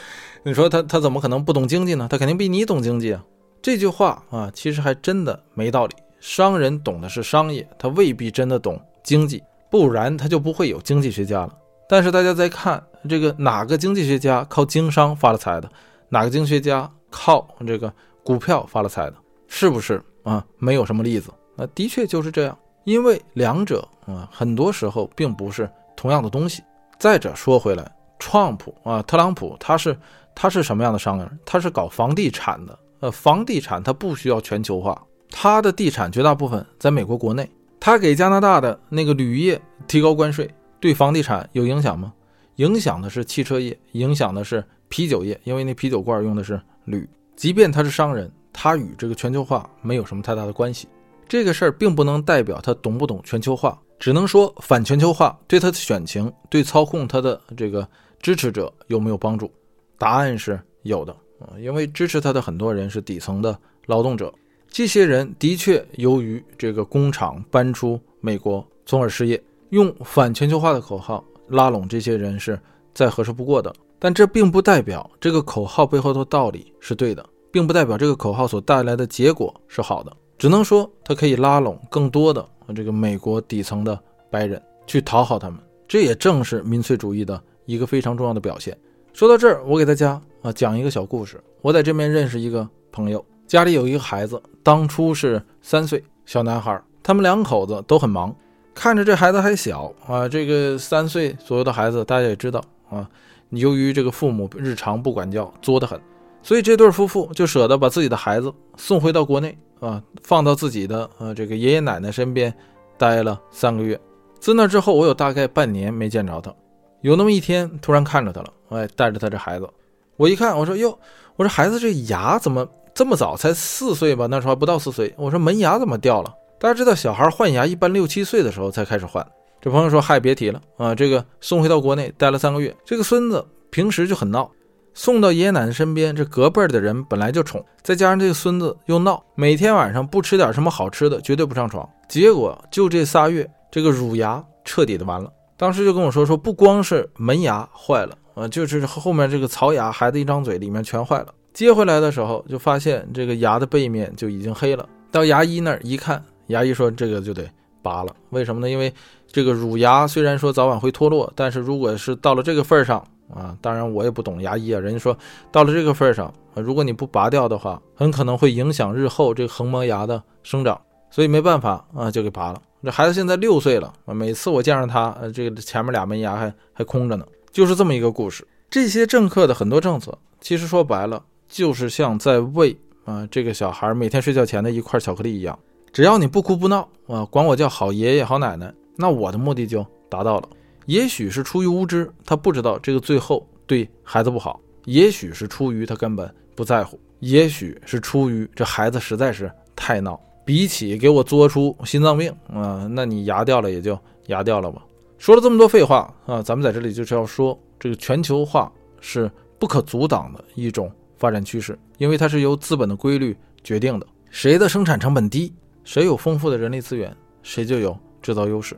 [0.45, 2.07] 你说他他怎么可能不懂经济呢？
[2.09, 3.25] 他肯定比你懂经济啊！
[3.61, 5.95] 这句话啊，其实还真的没道理。
[6.21, 11.53] 商人懂的是商业，他未必真的懂经济，不然他就不会有经济学家了。
[11.89, 15.71] 但是大家再看这个哪个经济学家靠经商发了财的，
[16.09, 19.15] 哪个经济学家靠这个股票发了财的，
[19.47, 20.45] 是不是啊？
[20.59, 21.31] 没有什么例子。
[21.57, 26.63] 那的确就是这样，因为两者啊，很多时候并不是同样的东西。
[26.99, 27.91] 再者说回来。
[28.21, 29.95] 创普啊，特朗普他是
[30.35, 31.39] 他是什么样的商人？
[31.45, 32.79] 他是搞房地产的。
[33.01, 34.99] 呃，房地产它不需要全球化，
[35.31, 40.49] 他的地产绝大部分在美国国内，他给加拿大的那个铝业提高关税，
[40.85, 42.13] 对房地产有影响吗？
[42.57, 47.09] 影响的是汽车业，影响的是啤酒业，因为那啤酒罐用的是铝。
[47.37, 50.87] 即便他是商人，他与这个全球化没有什么太大的关系。
[51.27, 57.89] 这个事儿并不能代表他懂不懂全球化，只能说反全球化对他的选情、对操控他的这个
[58.21, 59.51] 支持者有没有帮助？
[59.97, 64.31] 答案是有的啊，因为支持他的很多人是底层的劳动者，
[64.69, 69.43] 这些人的确由于这个工厂搬出美国，从而失业。
[69.75, 72.57] 用反全球化的口号拉拢这些人是
[72.95, 80.17] 再合适不过的，但这并不代表这个口号背后的道理是对的，并不代表这个口号所带来的结果是好的。
[80.39, 83.99] 只能说，它可以拉拢更多的这个美国底层的
[84.31, 85.59] 白人去讨好他们，
[85.89, 88.79] 这也正是民粹主义的一个非常重要的表现。
[89.13, 91.43] 说到这儿，我给大家啊讲一个小故事。
[91.63, 98.33] 我在这边认识一个朋友，家里有一个孩子，当初是三岁小男孩，他们两口子都很忙，
[98.75, 103.09] 看着这孩子还小啊，这个三岁左右的孩子，大家也知道啊，
[103.51, 106.01] 由于这个父母日常不管教，作得很，
[106.43, 109.57] 所以这对夫妇就舍得把自己的孩子送回到国内。
[109.81, 112.55] 啊，放到自己的呃这个爷爷奶奶身边，
[112.97, 114.01] 待了三个月。
[114.41, 116.55] 自那之后，我有大概半年没见着他。
[117.03, 119.69] 有那么一天，突然看着他了，哎，带着他这孩子，
[120.17, 120.99] 我一看，我说哟，
[121.37, 123.37] 我说孩子这牙怎么这么早？
[123.37, 124.27] 才四岁吧？
[124.31, 125.13] 那时候还不到四岁。
[125.19, 126.33] 我说门牙怎么掉了？
[126.65, 129.23] 大家知道，小孩换牙一般六七岁的时候才开始换。
[129.61, 134.51] 这朋友说，嗨，别提了啊，这个送回到国内待了三个月，这个孙子平时就很闹。
[134.95, 141.87] 送到爷爷奶奶身边，这隔辈儿的人本来就宠，再加上这个孙子又闹，每天晚上不吃点什么好吃的，绝对不上床。
[142.09, 145.31] 结果就这仨月，这个乳牙彻底的完了。
[145.59, 151.27] 当时就跟我说说，不光是门牙坏了啊，就是后面这个槽牙，孩子一张嘴里面全坏了。
[151.53, 154.89] 接回来的时候，就发现这个牙的背面就已经黑了。
[155.13, 157.49] 到牙医那儿一看，牙医说这个就得
[157.83, 158.15] 拔了。
[158.31, 158.69] 为什么呢？
[158.69, 158.93] 因为
[159.27, 163.05] 这个乳牙虽然说早晚会脱落，但是如果是到了这个份儿上。
[163.35, 164.79] 啊，当然我也不懂牙医啊。
[164.79, 165.17] 人家说
[165.51, 170.79] 到了这个份上啊，如果你不拔掉的话，很可能会影响日后这个横膜牙的生长，
[171.11, 172.61] 所以没办法啊，就给拔了。
[172.85, 178.47] 这孩子现在六岁了啊，每次我见着他，呃，这个前面俩门牙还还空着呢，就是这么一个故事。
[178.69, 182.77] 这些政客的很多政策，其实说白了就是像在喂
[183.07, 185.59] 啊这个小孩每天睡觉前的一块巧克力一样，
[185.95, 190.49] 只要你不哭不闹啊，管我叫好爷爷好奶奶，那我的目的就达到了。
[190.87, 200.21] 也许是出于无知，他不知道这个最后对孩子不好；也许是出于他根本不在乎；也许是出于这孩子实在是太闹。
[200.45, 204.83] 比起给我作出心脏病啊，那你牙掉了也就牙掉了吧。
[205.17, 208.71] 说了这么多废话啊，咱们在这里就是要说，这个全球化
[209.01, 209.31] 是
[209.61, 214.07] 不可阻挡的一种发展趋势，因为它是由资本的规律决定的。
[214.29, 218.77] 谁的生产成本低，谁有丰富的人力资源，谁就有制造优势。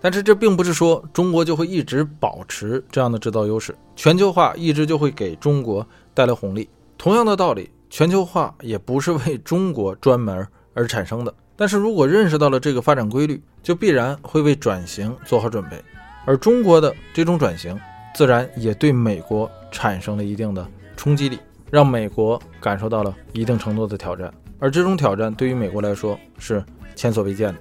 [0.00, 5.84] 但是这并不是说中国就会一直保持这样的制造优势，全球化一直就会给中国
[6.14, 6.70] 带来红利。
[6.96, 11.34] 同样的道理，全球化也不是为中国专门而产生的。
[11.56, 15.76] 但是如果认识到了这个发展规律，就必然会为转型做好准备。
[16.24, 17.76] 而中国的这种转型，
[18.14, 20.64] 自然也对美国产生了一定的
[20.96, 24.32] 冲击力，让美国感受到了一定程度的挑战。
[24.60, 26.64] 而这种挑战对于美国来说是
[26.96, 27.60] 前所未见的。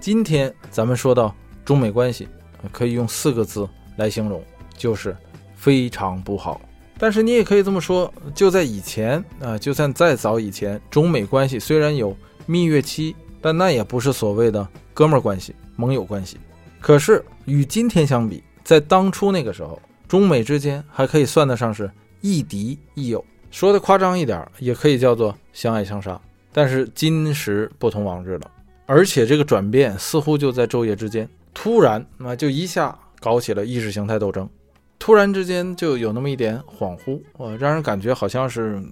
[0.00, 1.34] 今天咱们说到
[1.66, 2.26] 中美关系，
[2.72, 4.42] 可以用四个字来形容，
[4.74, 5.14] 就是
[5.54, 6.58] 非常不好。
[6.98, 13.14] 但是你也可以这么说，就在以前啊，就算再早以前，中美关系虽然有蜜月期。
[13.40, 16.36] 但那也不是所谓的哥们儿关系、盟友关系。
[16.80, 21.88] 可是与今天相比，在当初那个时候，中美之间还可以算得上是
[22.20, 23.24] 亦敌亦友。
[23.52, 26.20] 说的夸张一点，也可以叫做相爱相杀。
[26.52, 28.50] 但是今时不同往日了，
[28.86, 34.48] 而且这个转变似乎就在昼夜之间，突然啊，就一下搞起了意识形态斗争，
[34.98, 38.82] 突然之间就有那么一点恍惚，啊，让人感觉好像是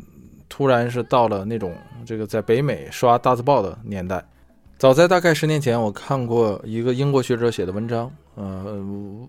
[0.48, 4.24] 突然是到了那种这个在北美刷大字报的年代。
[4.78, 8.78] 早在大概十年前，我看过一个英国学者写的文章，呃，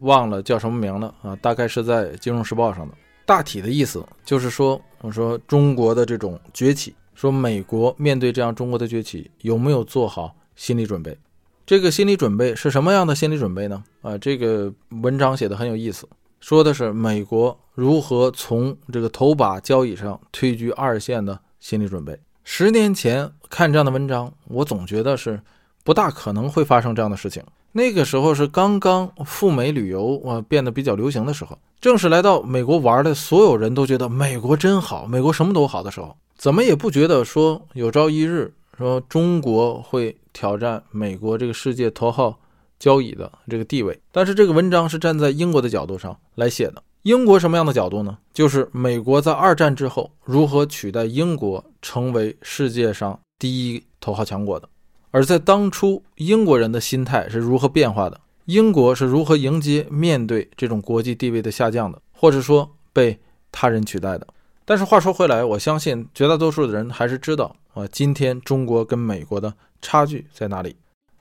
[0.01, 2.93] 忘了叫什么名了啊，大概是在《金融时报》上的。
[3.25, 11.17] 大体的意思就是说，我说中国的这种崛起，说美国面对这样中国的崛起，有没有做好心理准备？
[11.65, 13.83] 这个心理准备是什么样的心理准备呢？
[14.01, 16.07] 啊，这个文章写的很有意思，
[16.39, 22.19] 说的是美国如何从这个头把交椅上退居二线的心理准备。
[22.43, 25.41] 十年前看这样的文章，我总觉得是
[25.83, 27.43] 不大可能会发生这样的事情。
[27.73, 42.39] 那个时候是刚刚赴美旅游啊变得比较流行的时候，正是来到美国玩的所有人都觉得美国真好，美国什么都好的时候，怎么也不觉得说有朝一日说中国会挑战美国这个世界头号
[42.79, 43.99] 交易的这个地位。
[44.11, 46.83] 但是这个文章是站在英国的角度上来写的。
[47.03, 48.17] 英国什么样的角度呢？
[48.33, 54.67] 就是美国在二战之后如何取代英国成为世界上第一头号强国的，
[55.11, 58.19] 而在当初英国人的心态是如何变化的？
[58.45, 63.17] 英国是如何迎接面对这种国际地位的下降的，或者说被
[63.51, 64.27] 他人取代的？
[64.65, 70.75] 但是话说回来，我相信绝大多数的人还是知道啊，今天中国跟美国的差距在哪里？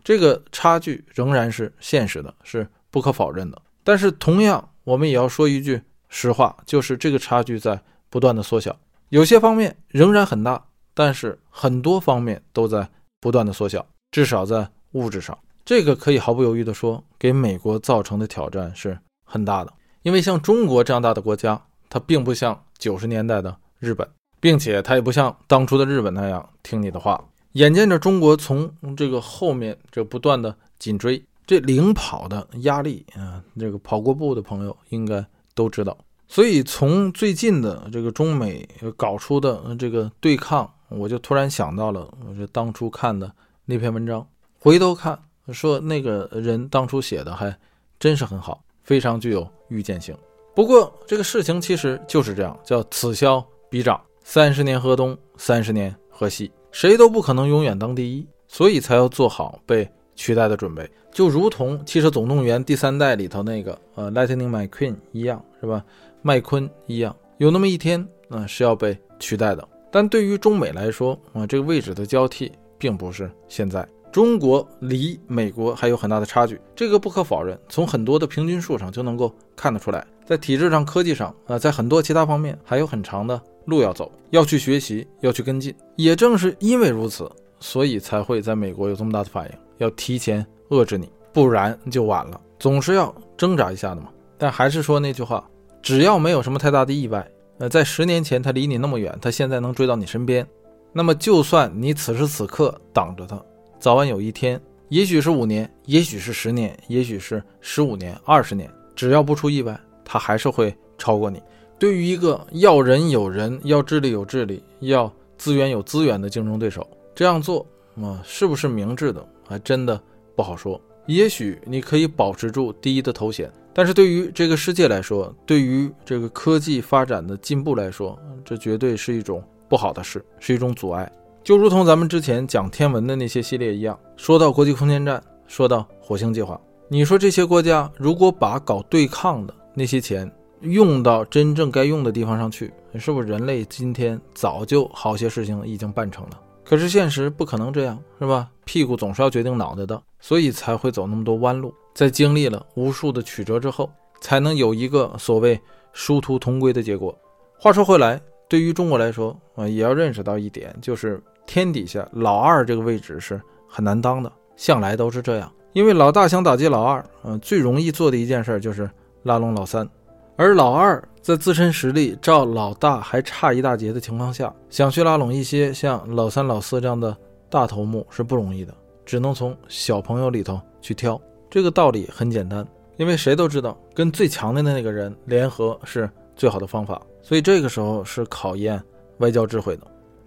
[0.06, 3.60] 这个差距仍然是现实的，是不可否认的。
[3.82, 8.78] 但是同样，我们也要说一句实话，就是这个差距在不断的缩小，
[9.08, 12.88] 有些方面仍然很大，但是很多方面都在
[13.20, 19.72] 不断的缩小，至少在物质上，这个可以毫不犹豫的说，给美国造成的挑战是很大的。
[20.02, 27.20] 因为像中国这样大的国家，它并不像九十年代的日本，并且它也不像当初的日本那样听你的话。
[27.56, 31.24] 眼见着中国从这个后面这不断的紧追。
[31.46, 35.96] 这领跑的压力啊，这个跑过步的朋友应该都知道。
[36.28, 43.32] 所以从最近的这个中美搞出的这个对抗，我就突然想到了我这当初看的
[43.64, 44.26] 那篇文章。
[44.58, 45.18] 回头看，
[45.50, 47.56] 说那个人当初写的还
[47.98, 50.14] 真是很好，非常具有预见性。
[50.54, 60.86] 不过这个事情其实就是这样，叫此消彼长，三十年河东，三十年河西，谁都不可能永远当第一，所以才要做好被取代的准备。
[61.10, 65.82] 就如同《汽车总动员》第三代里头那个呃，Lightning McQueen 一样，是吧？
[66.20, 69.66] 麦昆一样，有那么一天，啊，是要被取代的。
[69.90, 73.88] 但对于中美来说，啊，这个位置的交替并不是现在。
[74.16, 77.60] 中国离美国还有很大的差距，这个不可否认。
[77.68, 85.74] 从很多的平均数上就能够看得出来，在体制上、科技上，啊，在很多其他方面还有很长的路要走，要去学习，要去跟进。
[85.96, 90.46] 也正是因为如此，所以才会在美国有这么大的反应，要提前。
[90.70, 92.40] 遏制你，不然就晚了。
[92.58, 94.08] 总是要挣扎一下的嘛。
[94.38, 95.46] 但还是说那句话，
[95.82, 100.46] 只要没有什么太大的意外，呃，在十年前他离你那么远，他现在能追到你身边，
[100.94, 103.38] 那么就算你此时此刻挡着他，
[103.78, 111.42] 早晚有一天，也许是五年，也许是十年，也许是十五年、二十年，只要不出意外，他还是会超过你。
[111.78, 117.66] 对于一个要人有人、要智力有智力、要资源有资源的竞争对手，这样做
[117.96, 119.26] 啊，是不是明智的？
[119.46, 120.00] 还真的。
[120.34, 131.10] 不好说，也许你可以保持住第一的头衔，但是对于这个世界来说，对于这个科技发展的进步来说，这绝对是一种不好的事，是一种阻碍。
[131.46, 140.28] 就如同咱们之前讲天文的那些系列一样，说到国际空间站，说到火星计划，你说这些国家如果把搞对抗的那些钱
[140.62, 146.30] 用到真正该用的地方上去，是不是人类今天早就好些事情已经办成了？
[146.64, 148.50] 可是现实不可能这样，是吧？
[148.64, 151.72] 屁股总是要决定脑袋的，所以才会走那么多弯路。
[151.94, 153.88] 在经历了无数的曲折之后，
[154.20, 155.60] 才能有一个所谓
[155.92, 157.16] 殊途同归的结果。
[157.56, 165.50] 话说回来，对于中国来说啊，也要认识到一点，就是天底下老二这个位置是很难当的，向来都是这样。
[165.72, 168.90] 因为老大想打击老二，嗯，最容易做的一件事就是
[169.22, 169.88] 拉拢老三，
[170.36, 171.02] 而老二。
[171.22, 177.16] 在自身实力照老大还差一大截的情况下，想去拉拢一些像老三、老四这样的
[177.50, 178.72] 大头目是不容易的，
[179.04, 181.20] 只能从小朋友里头去挑。
[181.50, 182.64] 这个道理很简单，
[182.96, 187.02] 因为谁都知道，跟最强的那个人联合是最好的方法。
[187.22, 188.80] 所以这个时候是考验
[189.18, 189.82] 外交智慧的。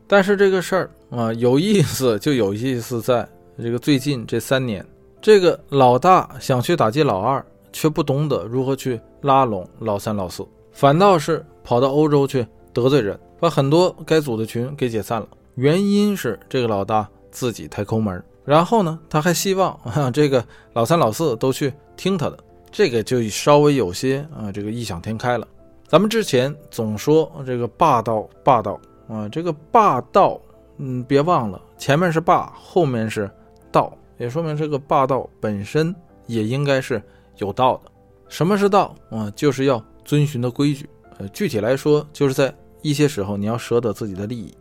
[0.06, 4.86] 但是这个事儿啊，有意思就有意思在这个最近这三年，
[5.22, 7.44] 这个老大想去打击老二，
[7.74, 10.46] 却不懂得如何去拉拢老三、老四。
[10.72, 15.28] 反倒是跑到欧洲去得罪人，把很多该组的群给解散了。
[15.56, 22.38] 原因是这个老大自己太抠门，然后呢，他还希望啊这个老三老四都去听他的，
[22.72, 25.48] 这个就稍微有些啊这个异想天开了。
[25.88, 28.80] 咱们之前总说这个霸道霸道
[29.10, 30.40] 啊，这个霸道，
[30.80, 33.30] 嗯，别忘了前面是霸，后面是
[33.72, 37.00] 道，也说明这个霸道本身也应该是
[37.38, 37.92] 有道的。
[38.28, 39.32] 什么是道啊？
[39.36, 39.80] 就是要。
[40.06, 42.52] 遵循的规矩，呃，具体来说，就是在
[42.82, 44.52] 一些时候，你要舍得自己的利益，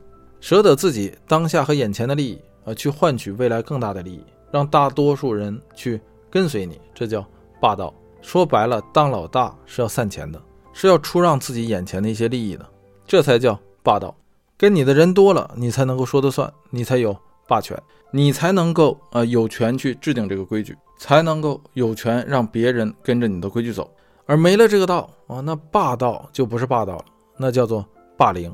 [0.41, 5.99] 舍得自己当下和眼前的利益，呃，去换取未来更大的利益，让大多数人去
[6.29, 7.25] 跟随你，这叫
[7.63, 7.95] 霸道。
[8.21, 10.39] 说白了，当老大是要散钱的，
[10.75, 12.69] 是要出让自己眼前的一些利益的，
[13.07, 14.15] 这才叫霸道。
[14.59, 17.81] 跟你的人多了，你才能够说得算，你才有霸权，
[18.11, 23.89] 你才能够呃有权去制定这个规矩，才能够有权让别人跟着你的规矩走。
[24.27, 27.05] 而没了这个道啊，那霸道就不是霸道了，
[27.37, 27.87] 那叫做
[28.17, 28.53] 霸凌。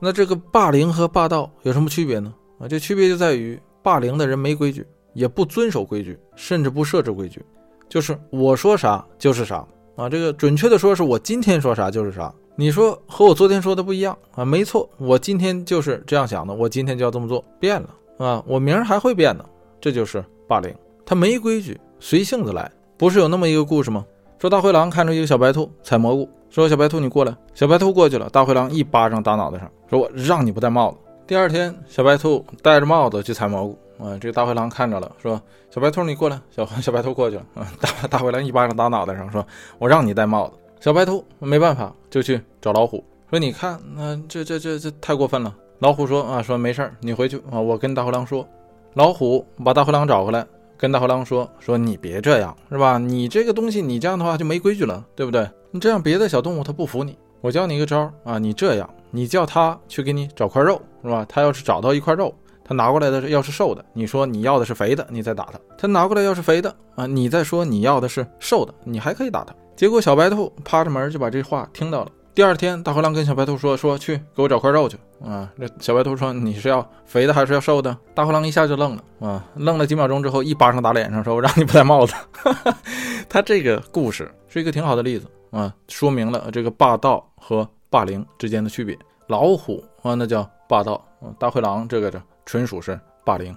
[0.00, 2.34] 那这个霸凌和霸道有什么区别呢？
[2.58, 7.44] 啊，这区别就在于霸凌的人没规矩，也不遵守规矩，甚至不设置规矩，
[7.90, 9.64] 就是我说啥就是啥
[9.96, 10.08] 啊。
[10.08, 12.34] 这个准确的说是我今天说啥就是啥。
[12.54, 14.44] 你说和我昨天说的不一样啊？
[14.44, 17.88] 没错，我今天就是这样想的，我今天就要这么做，变了
[18.18, 19.44] 啊，我明儿还会变的，
[19.80, 20.72] 这就是霸凌。
[21.04, 22.70] 他没规矩，随性子来。
[22.98, 24.04] 不是有那么一个故事吗？
[24.38, 30.98] 说大灰狼看着一个小白兔采蘑菇，说小白兔你过来，小白兔过去了，大灰狼一巴掌打脑袋上，说我让你不戴帽子。
[31.26, 35.40] 第二天，小白兔戴着帽子去采蘑菇，啊，这个大灰狼看着了，说
[35.70, 39.44] 小白兔你过来，小 小白兔过去了，啊，大大灰狼一巴掌打脑袋上，说
[39.78, 40.54] 我让你戴帽子。
[40.82, 48.44] 小白兔没办法，就去找老虎，说：“你看，那这这这这太过分了。”老虎说：“啊，说没事儿，你回去啊，我跟大灰狼说。”
[48.94, 50.44] 老虎把大灰狼找回来，
[50.76, 52.98] 跟大灰狼说：“说你别这样，是吧？
[52.98, 55.48] 你这个东西，你这样的话就没规矩了，对不对？
[55.70, 57.16] 你这样别的小动物它不服你。
[57.40, 61.24] 我教你一个招啊，你这样，你叫它去给你找块肉，是吧？
[61.28, 65.60] 它要是找到一块肉，它拿过来的要是瘦的，你说你要的是肥的，你再打它。
[65.78, 72.10] 它拿过来要是肥的啊，你再说你要的是瘦的，你还可以打它。”结果小白兔趴着门就把这话听到了。
[72.36, 82.14] 第二天，大灰狼跟小白兔说：“说去给我找块肉去啊！”这小白兔说：“你是要肥的还是要瘦的？”大灰狼一下就愣了啊，愣了几秒钟之后，一巴掌打脸上，说：“我让你不戴帽子。
[83.28, 88.96] ”他这个故事是一个挺好的例子啊，说明了这个霸道和霸凌之间的区别。
[89.26, 93.52] 老虎啊，那叫霸道啊；大灰狼这个这纯属是霸凌。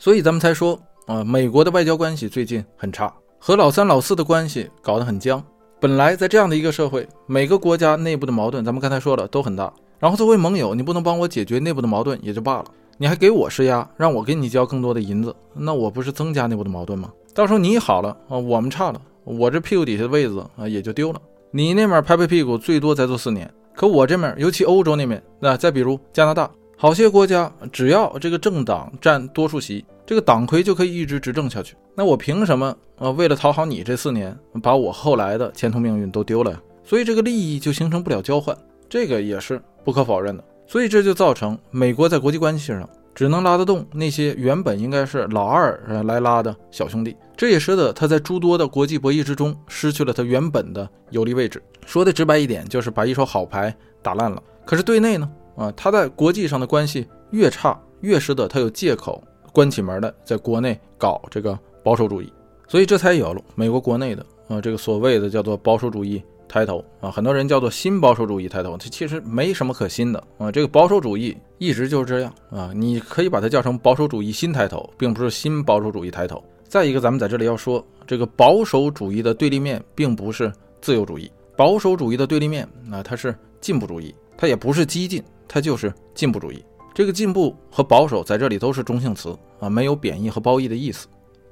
[0.00, 3.14] 所以咱们才说啊，美国的外交关系最近很差。
[3.42, 5.42] 和老三老四的关系搞得很僵。
[5.80, 9.72] 本来在这样的一个社会，每个国家内部的矛盾，咱们刚才说了都很大。
[9.98, 12.66] 然后作为盟友，你不能帮我解决内部的矛盾也就罢了，
[12.98, 17.10] 你还给我施压，让我给你交更多的银子，那我不是增加内部的矛盾吗？
[17.34, 21.22] 到时候你好了啊，我们差了，我这屁股底下的位子啊也就丢了。
[21.50, 26.50] 你那面拍拍屁股，最多再做四年，可我这面，尤其欧洲那面，那再比如加拿大，
[26.82, 29.84] 好些国家，只要这个政党占多数席。
[30.06, 33.10] 这个党魁就可以一直执政下去，那我凭什么啊？
[33.10, 36.58] 为了讨好你这四年，把我后来的前途命运都丢了呀？
[36.82, 38.56] 所以这个利益就形成不了交换，
[38.88, 40.42] 这个也是不可否认的。
[40.66, 51.62] 所以这就造成美国在国际关系上只能拉得动那些原本应该是老二来拉的小兄弟，这也使得他在诸多的国际博弈之中失去了他原本的有利位置。
[51.84, 54.42] 说的直白一点，就是把一手好牌打烂了。
[54.64, 55.30] 可是对内呢？
[55.60, 59.22] 啊，他在国际上的关系越差，越使得他有借口。
[59.52, 62.32] 关起门来，在国内搞这个保守主义，
[62.66, 70.50] 所以这才有了美国国内的啊这个所谓的叫做保守主义抬头啊，很多人叫做新保守主义抬头，它其实没什么可新的啊。
[70.50, 76.42] 这个保守主义一直就是这样啊，你可以把它叫成保守主义新抬头，并不是新保守主义抬头。
[76.68, 80.50] 再一个，咱们在这里要说，这个保守主义的对立面并不是
[80.80, 85.20] 自由主义，保守主义的对立面啊，它是进步主义，它也不是激进，
[85.52, 86.64] 它就是进步主义。
[86.94, 91.08] 这个进步和保守在这里都是中性词啊，没有贬义和褒义的意思。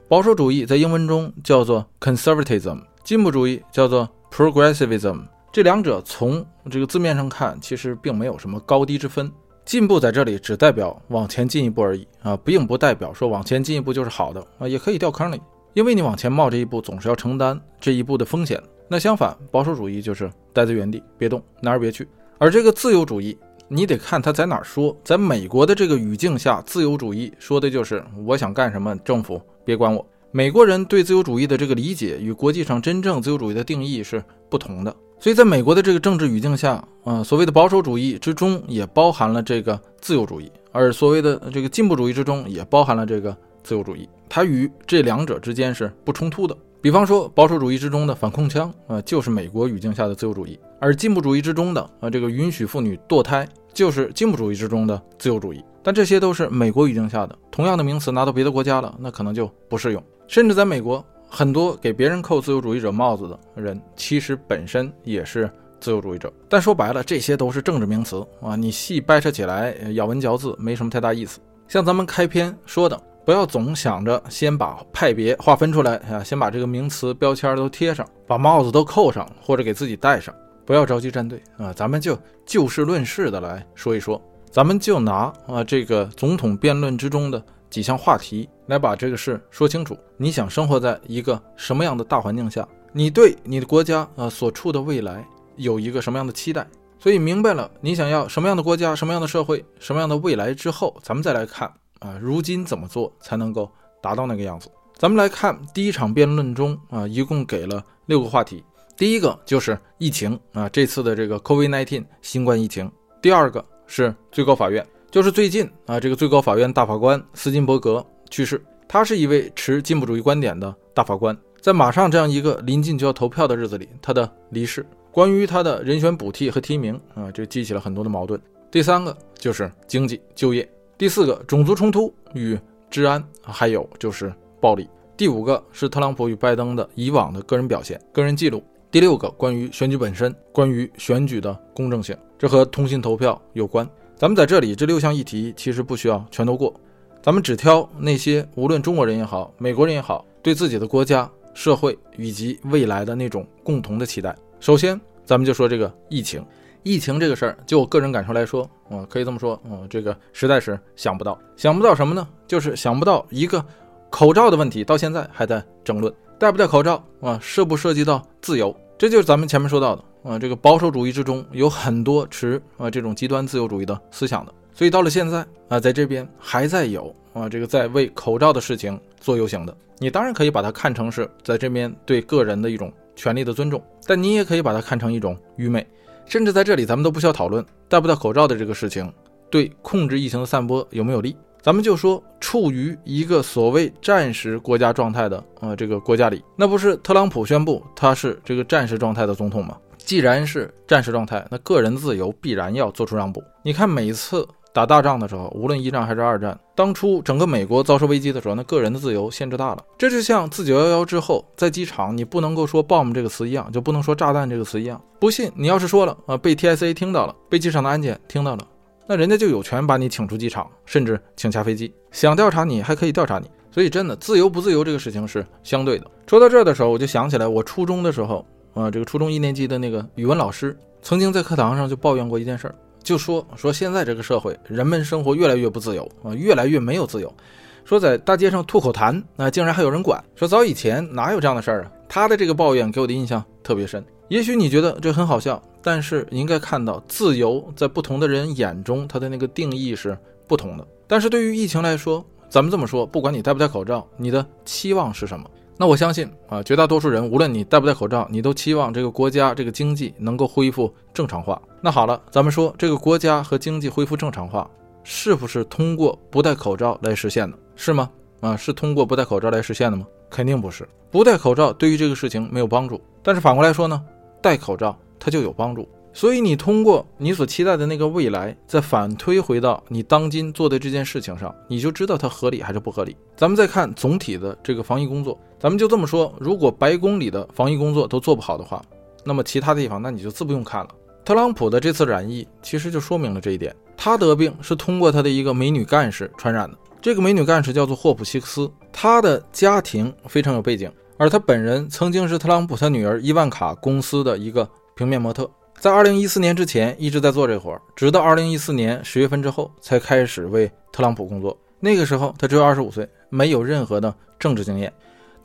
[0.09, 5.23] 保守主义在英文中叫做 conservatism，进步主义叫做 progressivism。
[5.53, 9.31] 这两者从这个字面上看，其实并没有什么高低之分。
[9.65, 15.41] 进步在这里只代表往前进一步而已啊，并不代表说往前进一步就是好的啊，也可以掉坑里，
[15.75, 18.63] 因为你往前冒这一步，总是要承担这一步的风险。
[18.89, 22.09] 那相反，保守主义就是待在原地别动，哪儿别去。
[22.39, 23.37] 而这个自由主义。
[23.71, 30.05] 你得看他在哪儿说，在美国的这个语境下，自由主义说的就是我想干什么，政府别管我。
[30.31, 46.57] 美国人对自由主义的这个理解与国际上真正自由主义的定义是不同的，所以在美国的这个政治语境下，啊，所谓的保守主义之中也包含了这个自由主义，而所谓的这个进步主义之中也包含了这个自由主义，它与这两者之间是不冲突的。
[46.81, 55.65] 比方说，保守主义之中的反控枪啊，就是美国语境下的自由主义；而进步主义之中的啊，这个允许妇女堕胎，就是进步主义之中的自由主义。
[55.83, 60.01] 但这些都是美国语境下的，同样的名词拿到别的国家了，那可能就不适用。
[60.29, 65.51] 甚至在美国，很多给别人扣自由主义者帽子的人，其实本身也是
[65.81, 66.33] 自由主义者。
[66.49, 71.41] 但说白了，这些都是政治名词啊，你细掰扯起来，咬文嚼字没什么太大意思。
[71.67, 73.01] 像咱们开篇说的。
[73.29, 80.35] 不要总想着先把派别划分出来啊，先把这个名词标签都贴上，把帽子都扣上，或者给自己戴上。
[80.65, 84.19] 不要着急站队啊，咱们就就事论事的来说一说。
[84.51, 89.95] 咱们就拿啊这个总统辩论之中的几项话题来把这个事说清楚。
[90.17, 92.67] 你想生活在一个什么样的大环境下？
[92.95, 95.23] 你对你的国家啊所处的未来
[95.57, 96.67] 有一个什么样的期待？
[96.99, 103.71] 所以明白了你想要什么样的国家、什么样的社会、什么样的未来之后，咱们再来看啊，如今怎么做才能够
[104.01, 104.71] 达到那个样子？
[104.97, 108.65] 咱们来看第一场辩论中啊，一共给了六个话题。
[108.97, 112.91] 第一个就是疫情啊，这次的这个 COVID-19 新冠疫情。
[113.23, 118.61] 第二个是最高法院，就是最近啊，这个最高法院大法官斯金伯格去世。
[118.89, 128.41] 他是一位持进步主义观点的大法官，在马上这样一个临近就要投票的日子里，他的离世，关于他的人选补替和提名啊，就激起了很多的矛盾。
[128.71, 130.69] 第三个就是经济就业，
[130.99, 132.59] 第四个种族冲突与
[132.91, 134.89] 治安，还有就是暴力。
[135.17, 138.61] 第五个是特朗普与拜登的以往的个人表现、个人记录。
[138.91, 143.89] 第六个关于选举本身，关于选举的公正性，这和通信投票有关。
[144.17, 146.75] 咱们在这里这六项议题其实不需要全都过。
[147.23, 154.37] 咱们只挑那些无论中国人也好，美国人也好，对自己的国家、社会以及未来的那种共同的期待。
[154.59, 156.45] 首先，咱们就说这个疫情。
[156.89, 162.27] 疫情这个事儿，就我个人感受来说，嗯，可以这么说，嗯，这个实在是想不到，想不到什么呢？
[162.47, 163.63] 就是想不到一个
[164.09, 168.75] 口罩的问题，到现在还在争论，戴不戴口罩啊，涉不涉及到自由？
[168.97, 174.53] 这就是咱们前面说到的，啊，这个保守主义之中有很多持啊这种极端自由主义的思想的。
[174.73, 185.87] 所以到了现在啊，在这边还在有啊，这个在为口罩的事情做游行的，你当然可以把它看成是在这边对个人的一种权利的尊重，但你也可以把它看成一种愚昧，
[186.29, 189.11] 甚至在这里咱们都不需要讨论戴不戴口罩的这个事情
[189.51, 199.77] 对控制疫情的散播有没有利，咱们就说处于一个所谓战时国家状态的呃这个国家里，那不是特朗普宣布他是这个战时状态的总统吗？
[199.97, 203.43] 既然是战时状态，那个人自由必然要做出让步。
[203.63, 204.47] 你看每次。
[204.79, 209.85] 打大仗的时候，无论一战还是二战，当初整个美国遭受危机的时候，那个人的自由限制大了。
[209.99, 215.03] 这就像自九幺幺之后，在机场你不能够说 “bomb” 这个词一样，就不能说炸弹这个词一样。
[215.19, 218.65] 不信，你要是说了啊，被 TSA 听到了，被机场的安检听到了，
[219.09, 223.51] 那人家就有权把你请出机场，甚至请下飞机，想调查你还可以调查你。
[223.73, 226.07] 所以，真的自由不自由这个事情是相对的。
[226.29, 232.75] 说到这儿的时候，我就想起来我初中的时候啊，这个初中一年级的那个语文老师，曾经在课堂上就抱怨过一件事儿。
[233.09, 237.35] 就说说现在这个社会，人们生活越来越不自由啊，越来越没有自由。
[237.83, 240.23] 说在大街上吐口痰，那竟然还有人管。
[240.35, 241.93] 说早以前哪有这样的事儿啊？
[242.07, 244.05] 他的这个抱怨给我的印象特别深。
[244.29, 250.15] 也许你觉得这很好笑，但是你应该看到，自由在不同的人眼中，它的那个定义是
[250.47, 250.87] 不同的。
[251.07, 255.49] 但是对于疫情来说，咱们这么说，不管你戴不戴口罩，你的期望是什么？
[255.81, 261.63] 那我相信啊，绝大多数人，无论你戴不戴口罩，你都期望这个国家、这个经济能够恢复正常化。
[261.81, 264.69] 那好了，咱们说这个国家和经济恢复正常化，
[265.05, 267.57] 是不是通过不戴口罩来实现的？
[267.77, 268.11] 是吗？
[268.41, 270.05] 啊，是通过不戴口罩来实现的吗？
[270.29, 270.87] 肯定不是。
[271.13, 274.03] 不戴口罩对于这个事情没有帮助，但是反过来说呢，
[274.43, 275.89] 戴口罩它就有帮助。
[276.13, 283.17] 所以你通过你所期待的那个未来，再反推回到你当今做的这件事情上，你就知道它合理还是不合理。
[283.37, 288.81] 咱们再看总体的这个防疫工作，咱们就这么说：如果白宫里的防疫工作都做不好的话，
[289.25, 290.91] 那么其他地方那你就自不用看了。
[291.25, 296.79] 特朗普的这次染疫其实就说明了这一点，他得病是通过他的一个美女干事传染的。
[297.03, 305.49] 这个美女干事叫做霍普希克斯，她的家庭非常有背景，而她本人曾经是特朗普他女儿伊万卡公司的一个平面模特。
[305.79, 311.57] 在二零一四年之前一直在做这活儿，直到二零一四年十月份之后才开始为特朗普工作。
[311.79, 314.93] 那个时候他只有二十五岁，没有任何的政治经验。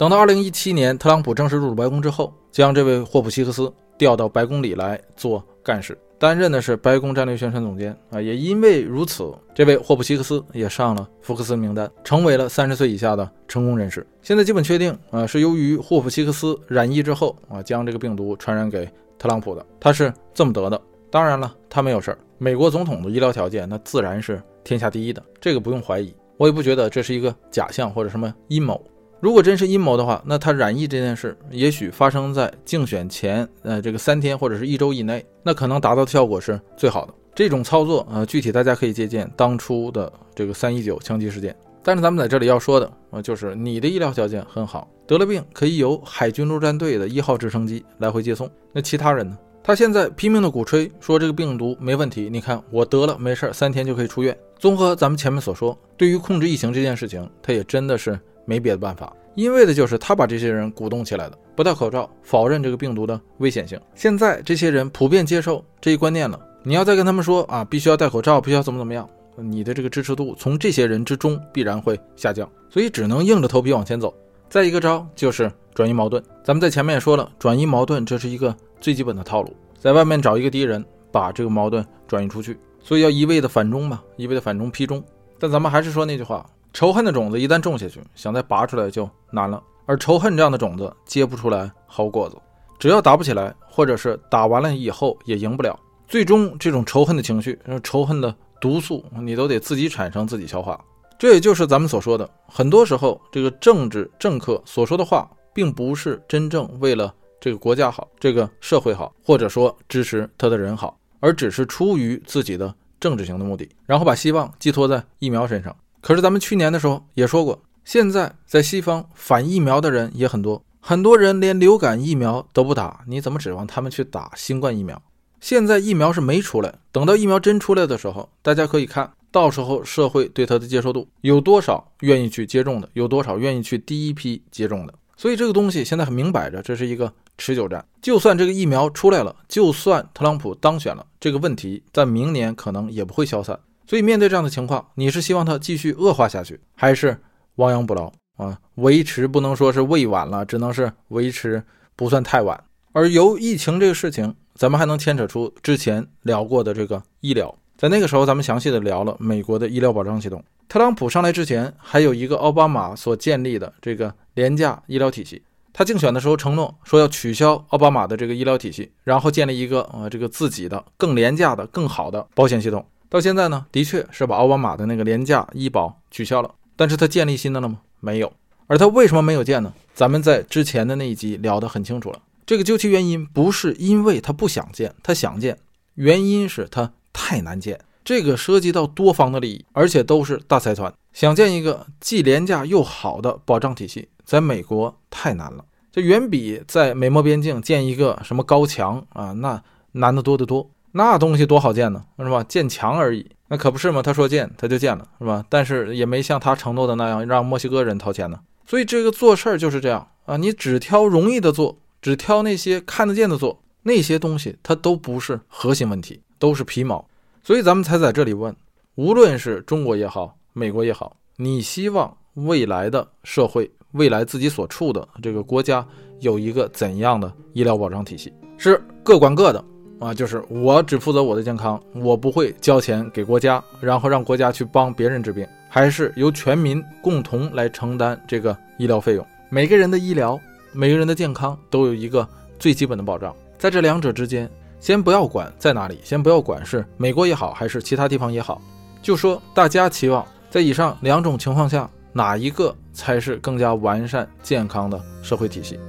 [0.04, 8.22] 等到二零一七年特朗普正式入主白宫之后，将这位霍普希克斯调到白宫里来做干事，担任的是白宫战略宣传总监啊。
[8.22, 14.06] 也因为如此，这位霍普希克斯也上了福克斯名单，成为了三十岁以下的成功人士。
[14.22, 18.86] 现在基本确定啊，是由于霍普希克斯染疫之后啊，将这个病毒传染给。
[19.18, 22.18] 特朗普的他是这么得的，当然了，他没有事儿。
[22.38, 26.14] 美国总统的医疗条件那自然是天下第一的，这个不用怀疑。
[26.36, 28.84] 我也不觉得这是一个假象或者什么阴谋。
[29.24, 37.14] 如果真是阴谋的话，那他染疫这件事也许发生在竞选前呃这个三天或者是一周以内，那可能达到的效果是最好的。
[37.34, 41.56] 这种操作呃具体大家可以借鉴当初的这个三一九枪击事件。
[41.82, 48.52] 但是咱们在这里要说的啊，就是你的医疗条件很好，得了病可以由海军陆战队的一号直升机来回接送。
[48.74, 49.38] 那其他人呢？
[49.64, 54.38] 他现在拼命的鼓吹说这个病毒没问题，你看我得了没事儿，三天就可以出院。
[54.60, 63.80] 综合咱们前面所说，对于控制疫情这件事情，他也真的是没别的办法，因为的就是他把这些人鼓动起来的，不戴口罩，否认这个病毒的危险性。
[63.96, 69.08] 现在这些人普遍接受这一观念了，你要再跟他们说啊，必须要戴口罩，必须要怎么怎么样。
[69.36, 74.14] 你的这个支持度从这些人之中必然会下降，所以只能硬着头皮往前走。
[74.48, 76.24] 再一个招就是转移矛盾。
[76.44, 79.52] 咱们在前面也说了，转移矛盾这是一个最基本的套路。
[79.80, 82.56] 在外面找一个敌人，把这个矛盾转移出去。
[82.80, 85.04] 所以要一味的反中嘛，一味的反中批中。
[85.40, 89.62] 但咱们还是说那句话，仇恨的种子一旦种下去，想再拔出来就难了。
[89.86, 92.36] 而仇恨这样的种子结不出来好果子，
[92.80, 100.80] 只要打不起来，或者是打完了以后也赢不了，最终这种仇恨的情绪、仇恨的毒素，你都得自己产生、自己消化。
[101.20, 115.76] 这也就是咱们所说的，很多时候这个政治政客所说的话，并不是真正为了这个国家好、这个社会好，或者说支持他的人好，而只是出于自己的政治性的目的，然后把希望寄托在疫苗身上。
[116.04, 117.64] 可是咱们去年的时候也说过。
[117.86, 125.02] 现在在西方反疫苗的人也很多，很多人连流感疫苗都不打，你怎么指望他们去打新冠疫苗？
[125.40, 134.94] 现在疫苗是没出来，等到疫苗真出来的时候，大家可以看到时候社会对它的接受度有多少愿意去接种的，有多少愿意去第一批接种的。
[135.16, 137.86] 所以这个东西现在很明摆着，这是一个持久战。
[138.02, 143.58] 就算这个疫苗出来了，就算特朗普当选了，这个问题在明年可能也不会消散。
[143.86, 147.18] 所以面对这样的情况，你是希望它继续恶化下去，还是？
[147.58, 151.62] 亡羊补牢啊，维持不能说是未晚了，只能是维持
[151.96, 152.64] 不算太晚。
[152.92, 157.54] 而由疫情这个事情，咱们还能牵扯出之前聊过的这个医疗。
[157.78, 160.44] 在那个时候，咱们详细的聊了美国的医疗保障系统。
[160.68, 165.44] 特朗普上来之前，还有一个奥巴马所建立的这个廉价医疗体系。
[165.72, 172.84] 他竞选的时候承诺说要取消奥巴马的这个医疗体系，然后建立一个呃这个自己的更廉价的、更好的保险系统。
[173.14, 176.50] 到现在呢，的确是把奥巴马的那个廉价医保取消了。
[176.76, 177.82] 但是他建立新的了吗？
[178.00, 178.34] 没有。
[178.66, 179.72] 而他为什么没有建呢？
[179.94, 182.20] 咱们在之前的那一集聊得很清楚了。
[182.44, 185.60] 这个究其原因，不是因为他不想建，他想建，
[185.94, 187.80] 原因是他太难建。
[188.04, 195.64] 这个涉及到多方的利益，而且都是大财团想建一个既廉价又好的保障体系，在美国太难了。
[195.92, 199.62] 这远比在美墨边境建一个什么高墙啊，那
[199.92, 200.68] 难得多得多。
[200.94, 202.44] 那东西多好建呢，是吧？
[202.44, 203.30] 建墙而已。
[203.48, 205.44] 那可不是嘛，他说建他就建了，是吧？
[205.50, 208.40] 但是也没像他承诺的那样让墨西哥人掏钱呢。
[208.66, 217.06] 所以这个做事儿就是这样啊，你只挑容易的做，只挑那些看得见的做，那些东西它都不是核心问题，都是皮毛。
[217.44, 218.56] 所以咱们才在这里问，
[218.96, 225.86] 无论是中国也好，美国也好，你希望未来的社会，未来自己所处的这个国家
[226.20, 228.32] 有一个怎样的医疗保障体系？
[228.58, 229.64] 是各管各的。
[230.04, 239.26] 啊，就是我只负责我的健康，我不会交钱给国家，然后让国家去帮别人治病，还是由全民共同来承担这个医疗费用。
[239.50, 240.40] 每个人的医疗，
[240.74, 242.28] 每个人的健康都有一个
[242.60, 243.34] 最基本的保障。
[243.58, 244.50] 在这两者之间，
[244.80, 248.62] 先不要管在哪里，先不要管是美国也好，还是其他地方也好，
[249.02, 255.80] 就说大家期望在以上两种情况下，哪一个才是更加完善健康的社会体系？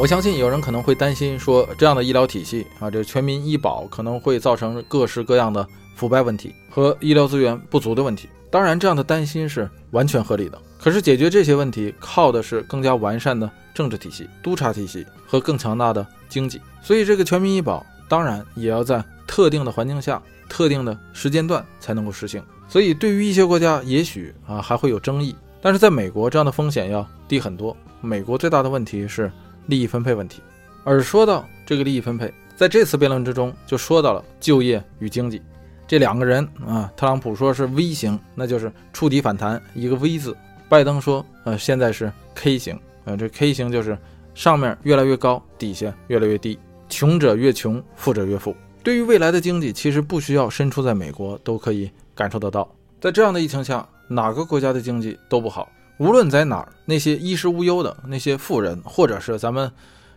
[0.00, 8.26] 我相信有人可能会担心说，这样的医疗体系啊，这全民医保可能会造成各式各样的腐败问题和医疗资源不足的问题。
[8.50, 10.58] 当然，这样的担心是完全合理的。
[10.78, 16.58] 可是，解决这些问题靠的是更加完善的政治体系、督查体系和更强大的经济。
[16.80, 22.42] 所以，这个全民医保当然也要在特定的环境下、特定的时间段才能够实行。
[22.70, 25.36] 所以，对于一些国家，也许啊还会有争议。
[25.60, 27.76] 但是，在美国，这样的风险要低很多。
[28.00, 29.30] 美国最大的问题是。
[29.70, 30.42] 利益分配问题，
[30.84, 35.40] 而说到这个利益分配，在这次辩论之中就说到了就业与经济
[35.86, 36.92] 这两个人啊。
[36.96, 40.32] 特朗普说是 V 型，那就是触底反弹一个 V 字；
[40.68, 43.96] 拜登说呃现在是 K 型，呃这 K 型就是
[44.34, 48.54] 上面越来越高，底下越来越低，穷者越穷，富者越富。
[48.82, 52.68] 对于未来的经济，其实不需要身处在美国都可以感受得到。
[53.00, 55.70] 在这样的疫情下，哪个国家的经济都不好。
[56.00, 59.70] 无论在哪儿，那些衣食无忧的那些富人，或者是咱们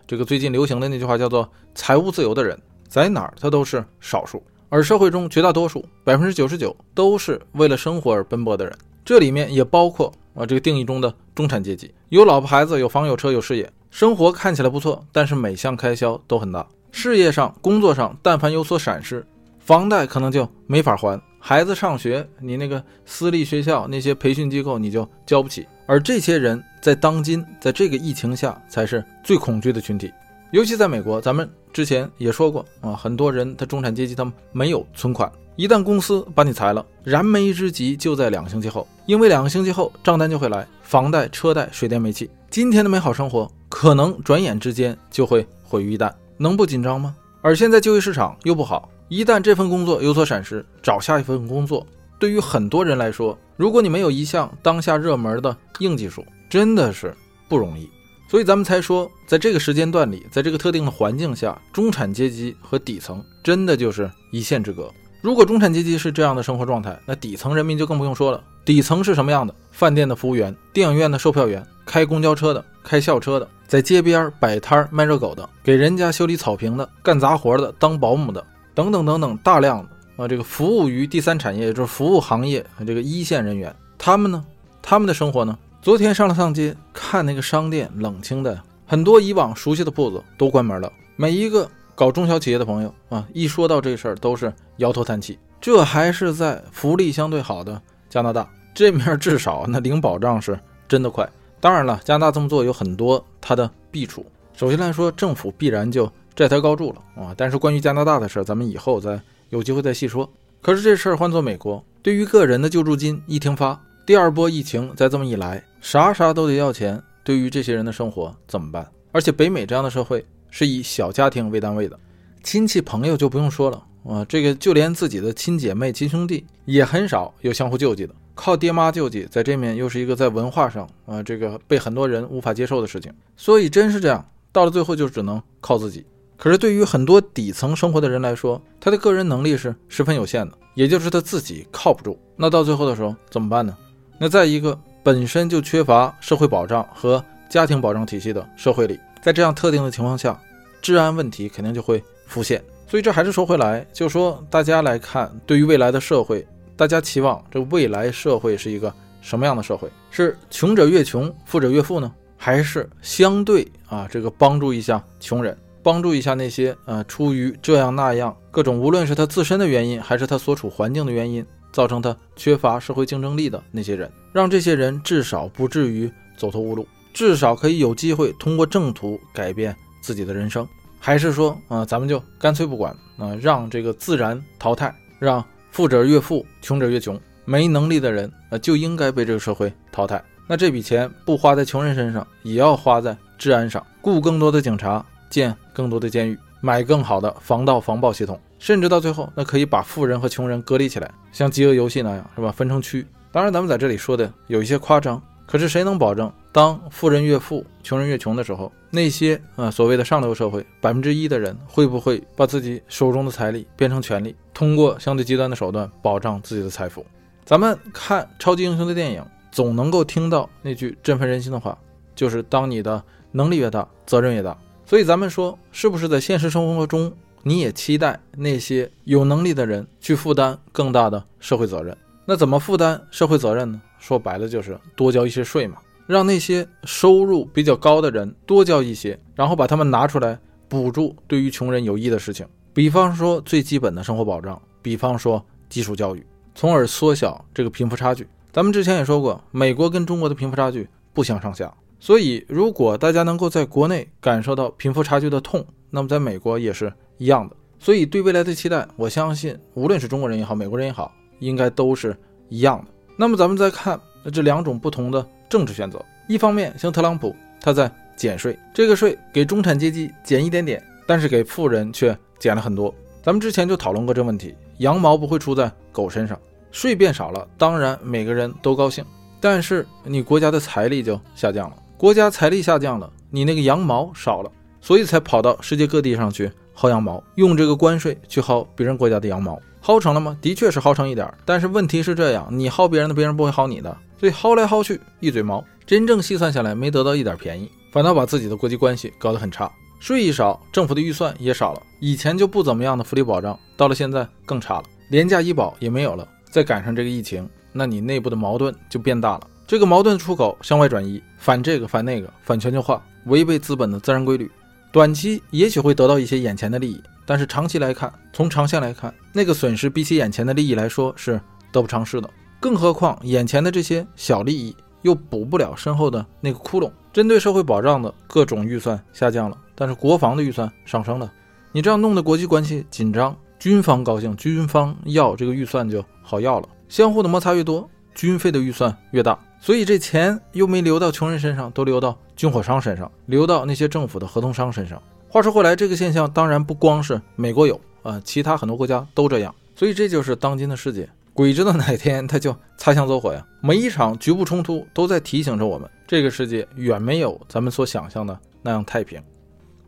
[0.07, 2.57] 这个最近流行的那句话叫做“财务自由”的人，
[2.88, 4.41] 在哪儿他都是少数。
[4.69, 8.73] 而社会中绝大多数，百分之九十九都是为了生活而奔波的人。
[9.03, 16.65] 这里面也包括啊这个定义中的中产阶级，有老婆孩子，有房有车有事业，生活看起来不错，但是每项开销都很大。
[16.93, 19.27] 事业上、工作上，但凡有所闪失，
[19.60, 21.22] 房贷可能就没法还。
[21.45, 30.10] 孩子上学，你那个私立学校那些培训机构你就交不起，而这些人在当今在这个疫情下才是最恐惧的群体，
[30.52, 47.14] 尤其在美国，咱们之前也说过啊，很多人他中产阶级他没有存款，一旦公司把你裁了，燃眉之急就在两个星期后，因为两个星期后账单就会来，房贷、车贷、水电煤气，今天的美好生活可能转眼之间就会毁于一旦，能不紧张吗？
[47.41, 48.90] 而现在就业市场又不好。
[49.10, 51.86] 一旦这份工作有所闪失，找下一份工作，
[52.18, 57.16] 对于很多人来说，如果你没有一项当下热门的硬技术，真的是
[57.48, 57.90] 不容易。
[58.30, 64.90] 所以咱们才说，在这个时间段里，在这个特定的环境下，中产阶级和底层真的就是一线之隔。
[65.22, 68.44] 如果中产阶级是这样的生活状态，那底层人民就更不用说了。
[68.66, 69.54] 底层是什么样的？
[69.72, 78.44] 饭店的服务员、电影院的售票员、开公交车的、开校车的、在街边摆摊卖热狗的、给人家修理草坪的、干杂活的、当保姆的，
[78.74, 84.44] 等等等等，大量的啊，这个服务于第三产业，就是服务行业这个一线人员，他们呢，
[84.82, 85.58] 他们的生活呢？
[85.82, 90.91] 昨天上了趟街，看那个商店冷清的，很多以往熟悉的铺子都关门了。
[91.16, 95.38] 每一个搞中小企业的朋友啊，一说到这事儿都是摇头叹气。
[95.60, 101.30] 这还是在福利相对好的加拿大这面，至少那零保障是真的快。
[101.60, 104.26] 当然了，加拿大这么做有很多它的 弊处。
[104.56, 107.34] 首先来说，政府必然就债台高筑了啊。
[107.38, 109.19] 但是关于加拿大的事儿，咱们以后再
[109.49, 110.30] 有机会再细说。
[110.61, 113.80] 可是这事儿换做美国，对于个人的救助金一听发。
[114.05, 118.85] 第二波疫情再这么一来，啥啥都得要钱，对于这些人的生活怎么办？
[119.11, 121.97] 而且北美这样的社会是以小家庭为单位的，
[122.43, 133.14] 亲戚朋友就不用说了啊，这个就连自己的亲姐妹、亲兄弟也很少有相互救济的，靠爹妈救济，在这面又是一个在文化上啊，这个被很多人无法接受的事情。
[133.38, 136.05] 所以真是这样，到了最后就只能靠自己。
[136.38, 142.19] 可是对于很多底层生活的人来说，他的个人能力是十分有限的，也就是他自己靠不住。
[142.35, 143.77] 那到最后的时候怎么办呢？
[144.18, 150.39] 那在一个本身就缺乏社会保障和家庭保障体系的社会里，在这样特定的情况下，
[150.81, 152.64] 治安问题肯定就会浮现。
[152.88, 156.45] 所以这还是说回来，就说大家来看，对于未来的社会，
[156.76, 159.89] 大家期望这未来社会是一个什么样的社会？
[160.11, 162.11] 是穷者越穷，富者越富呢？
[162.38, 171.45] 还是相对啊，这个帮助一下穷人，帮助一下那些呃出于这样那样各种，无论是他自身的原因，还是他所处环境的原因。
[171.73, 176.07] 造成他缺乏社会竞争力的那些人，让这些人至少不至于
[176.38, 180.68] 走投无路，至少可以有机会通过正途改变自己的人生。
[180.99, 190.23] 还是说，啊，咱们就干脆不管，啊，让这个自然淘汰，让富者越富，穷者越穷，没能力的人，呃，就应该被这个社会淘汰。
[190.45, 195.03] 那这笔钱不花在穷人身上，也要花在治安上，雇更多的警察，
[195.34, 198.39] 建更多的监狱，买更好的防盗防爆系统。
[198.60, 202.51] 甚至到最后，那可以把富人和穷人隔离起来，像饥饿游戏那样，是吧？
[202.51, 203.05] 分成区。
[203.31, 217.03] 当然，咱们在这里说的有一些夸张，可是谁能保证，当富人越富，穷人越穷的时候，那些啊所谓的上流社会百分之一的人，会不会把自己手中的财力变成权力，通过相对极端的手段保障自己的财富？
[217.43, 221.77] 咱们看超级英雄的电影，总能够听到那句振奋人心的话，
[222.15, 224.57] 就是当你的能力越大，责任越大。
[224.94, 227.11] 所以咱们说，是不是在现实生活中？
[227.41, 231.98] 你也期待那些有能力的人去负担更大的社会责任？
[232.26, 233.82] 那怎么负担社会责任呢？
[233.98, 240.38] 说白了就是多交一些税嘛，让那些收入比较高的人多交一些，然后把他们拿出来
[240.70, 248.28] 补助对于穷人有益的事情，比方说最基本的生活保障，比方说基础教育，从而缩小这个贫富差距。
[248.52, 251.74] 咱们之前也说过，美国跟中国的贫富差距不相上下，
[252.04, 256.92] 所以如果大家能够在国内感受到贫富差距的痛，那么在美国也是。
[257.18, 262.14] 一样的，所以对未来的期待，我相信无论是中国人也好，美国人也好，应该都是
[262.50, 262.92] 一样的。
[263.16, 263.98] 那么咱们再看
[264.34, 272.94] 这两种不同的政治选择，一方面像特朗普，他在减税，这个税给中产阶级减一点点，但是给富人却减了很多。
[273.22, 276.38] 咱们之前就讨论过这问题，羊毛不会出在狗身上，
[276.72, 279.06] 税变少了，当然每个人都高兴，
[279.40, 284.52] 但是你国家的财力就下降了，国家财力下降了，你那个羊毛少了，
[284.82, 286.52] 所以才跑到世界各地上去。
[286.76, 290.36] 薅羊毛，用这个关税去薅别人国家的羊毛，薅成了吗？
[290.41, 299.72] 的确是薅成一点，但是问题是这样，你薅别人的，别人不会薅你的，所以薅来薅去一嘴毛，真正细算下来没得到一点便宜，反倒把自己的国际关系搞得很差。
[299.99, 309.41] 税一少，政府的预算也少了，以前就不怎么样的福利保障，到了现在更差了，廉价医保也没有了，再赶上这个疫情，那你内部的矛盾就变大了，
[309.74, 314.48] 这个矛盾出口向外转移，反这个反那个，反全球化，违背资本的自然规律。
[314.91, 321.41] 短期也许会得到一些眼前的利益，但是长期来看，从长线来看，那个损失比起眼前的利益来说是
[321.72, 322.30] 得不偿失的。
[322.60, 326.91] 更何况眼前的这些小利益又补不了身后的那个窟窿。
[327.12, 331.34] 针对社会保障的各种预算下降了，但是国防的预算上升了。
[331.72, 336.70] 你这样弄得国际关系紧张，军方高兴，军方要这个预算就好要了。
[336.90, 339.36] 相互的摩擦越多，军费的预算越大。
[339.64, 345.02] 所以这钱又没流到穷人身上，都流到军火商身上，流到那些政府的合同商身上。
[345.30, 349.56] 话说回来，这个现象当然不光是美国有啊，其他很多国家都这样。
[349.73, 353.41] 所以这就是当今的世界，鬼知道哪天他就擦枪走火呀！
[353.61, 359.23] 每一场局部冲突都在提醒着我们，这个世界远没有咱们所想象的那样太平。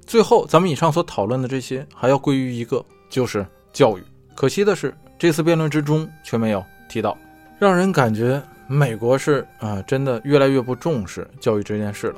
[0.06, 4.04] 最后，咱们以上所讨论的这些，还要归于一个，就是教育。
[4.36, 7.18] 可惜的是，这次辩论之中却没有提到，
[7.60, 12.16] 让人感觉美国是啊，真的越来越不重视教育这件事了。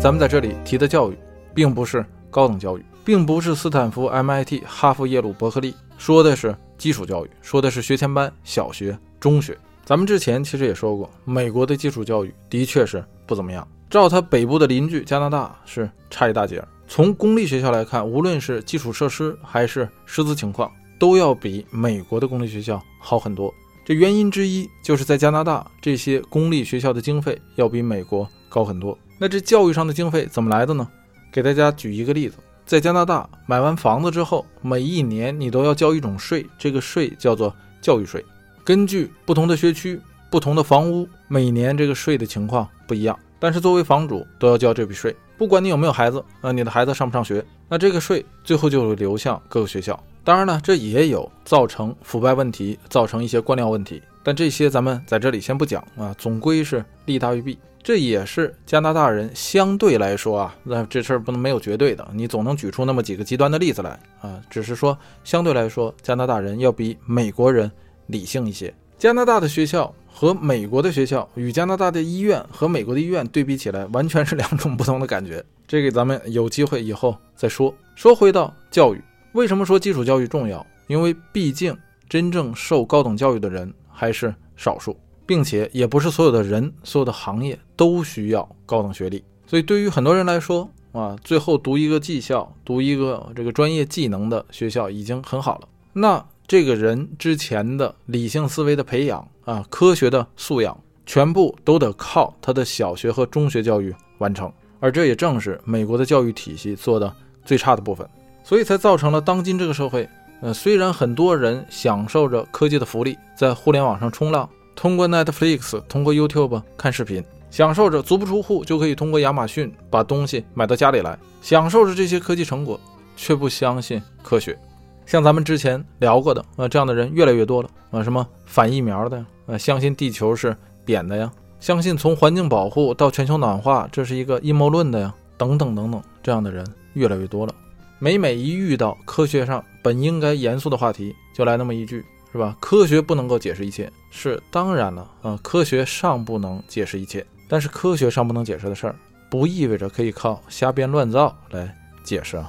[0.00, 1.18] 咱们在这里提的教育，
[1.52, 9.58] 并不是高等教育，并不是斯坦福、MIT、哈佛、耶鲁、伯克利，说的是基础教育，说的是学前班、小学、中学。
[9.84, 16.62] 咱们之前其实也说过，美国的基础教育的确是不怎么样，照它北部的邻居加拿大是差一大截。
[16.86, 20.70] 从公立学校来看，无论是基础设施还是师资情况，
[21.00, 23.52] 都要比美国的公立学校好很多。
[23.84, 28.96] 这原因之一就是在加拿大，这些公立学校的经费要比美国高很多。
[29.18, 30.86] 那这教育上的经费怎么来的呢？
[31.32, 32.36] 给大家举一个例子，
[32.66, 38.22] 在加拿大买完房子之后，每一年你都要交一种税，这个税叫做教育税。
[38.62, 39.98] 根据不同的学区、
[40.30, 43.18] 不同的房屋，每年这个税的情况不一样。
[43.38, 49.98] 但是作为房主都要交这笔税，不管你有没有孩子，啊，你的孩子上不上学，那这个税最后就会流向各个学校。
[50.22, 54.02] 当然了，这也有造成腐败问题，造成一些官僚问题。
[54.22, 57.58] 但这些咱们在这里先不讲啊，总归是利大于弊。
[57.82, 64.38] 这也是加拿大人相对来说啊，那这事儿不能没有绝对的，你总能举出那么几个极端的例子来啊。
[64.50, 64.94] 只是说
[65.24, 67.72] 相对来说，加拿大人要比美国人
[68.08, 68.74] 理性一些。
[68.98, 75.44] 加拿大的学校和美国的学校，与加拿大的医院和美国的医院对比起来，完全是两种不同的感觉。
[75.66, 77.74] 这个咱们有机会以后再说。
[77.94, 80.66] 说回到教育，为什么说基础教育重要？
[80.88, 81.76] 因为毕竟
[82.08, 84.96] 真正受高等教育的人还是少数。
[85.26, 95.68] 并且也不是所有的人、所有的行业都需要高等学历，所以对于很多人来说啊，最后读一个技校、读一个这个专业技能的学校已经很好了。
[95.92, 104.50] 那这个人之前的理性思维的培养啊，科学的素养，全部都得靠他的小学和中学教育完成。
[104.78, 107.12] 而这也正是美国的教育体系做的
[107.44, 108.08] 最差的部分，
[108.44, 110.08] 所以才造成了当今这个社会。
[110.40, 114.48] 呃，虽然很多人享受着科技的福利，在互联网上冲浪。
[114.76, 122.80] 通过 Netflix，通过 YouTube 看视频，享受着足不出户就可以通过亚马逊把东西买到家里来，享受着这些科技成果，
[123.16, 124.56] 却不相信科学。
[125.04, 137.54] 像咱们之前聊过的啊，这样的人越来越多了啊，什么反疫苗的啊，相信地球是扁的呀，相信从环境保护到全球暖化这是一个阴谋论的呀，等等等等，这样的人越来越多了。
[137.98, 142.04] 每每一遇到科学上本应该严肃的话题，就来那么一句。
[142.32, 142.56] 是吧？
[142.60, 145.36] 科学不能够解释一切，是当然了啊。
[145.42, 148.94] 科学尚不能解释一切，但是科学尚不能解释的事儿，
[149.28, 152.48] 不意味着可以靠瞎编乱造来解释啊。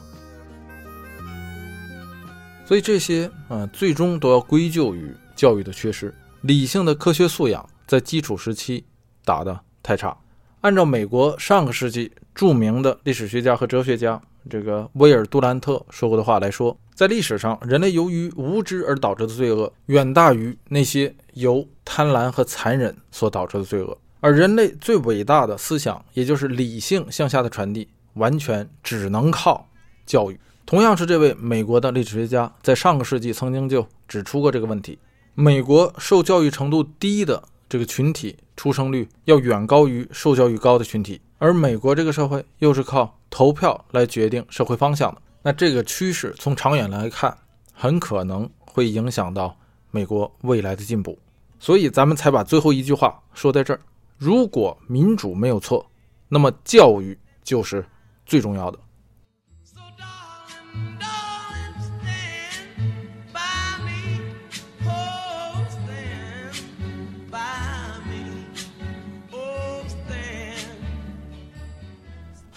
[2.63, 8.83] 所以这些啊，最终都要归咎于教育的缺失，理性的科学素养在基础时期
[9.23, 10.17] 打得太差。
[10.61, 14.19] 按照美国上个世纪著名的历史学家和哲学家
[14.49, 16.75] 这个威尔杜兰特说过的话来说。
[16.95, 23.97] 在历史上，人类由于无知而导致的罪恶，远大于那些由贪婪和残忍所导致的罪恶。
[24.19, 29.67] 而人类最伟大的思想，也就是理性向下的传递，完全只能靠
[30.05, 30.39] 教育。
[30.63, 34.99] 同样是这位美国的历史学家，在上个世纪曾经就指出过这个问题：
[35.33, 45.21] 美国受教育程度低的这个群体出生率要远高于受教育高的群体，而美国这个社会又是靠投票来决定社会方向的。
[45.41, 47.35] 那这个趋势从长远来看，
[47.73, 49.57] 很可能会影响到
[49.89, 51.17] 美国未来的进步，
[51.59, 53.79] 所以咱们才把最后一句话说在这儿：
[54.17, 55.89] 如果民主没有错，
[56.27, 57.85] 那么教育就是
[58.25, 58.77] 最重要的。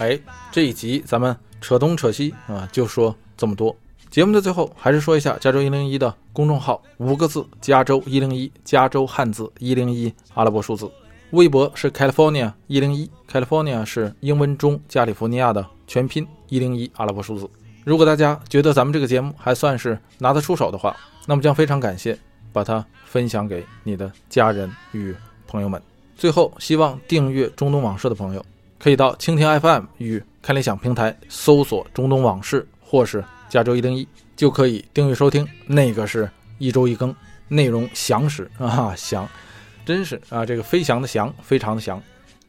[0.04, 0.20] 哎，
[0.52, 1.34] 这一集咱们。
[1.60, 3.74] 扯东扯西啊，就说这么多。
[4.10, 10.90] 节目的最后，还是说一下加州一零一的公众号，五个字：加州一零一，加州汉字一零一阿拉伯数字。
[11.30, 17.48] 微博是 California 一零一，California 是英文中加利福尼亚的全拼一零一阿拉伯数字。
[17.82, 20.94] 如果大家觉得咱们这个节目还算是拿得出手的话，
[21.24, 22.18] 那么将非常感谢
[22.52, 25.16] 把它分享给你的家人与
[25.46, 25.80] 朋友们。
[26.14, 28.44] 最后，希望订阅中东往事的朋友。
[28.84, 34.06] 可以到蜻蜓 FM 与看理想平台搜索“中东往事”或是“加州一零一”，
[34.36, 35.48] 就可以订阅收听。
[35.66, 36.28] 那个是
[36.58, 37.16] 一周一更，
[37.48, 39.26] 内容详实啊，详，
[39.86, 41.98] 真是啊，这个飞翔的翔，非常的翔。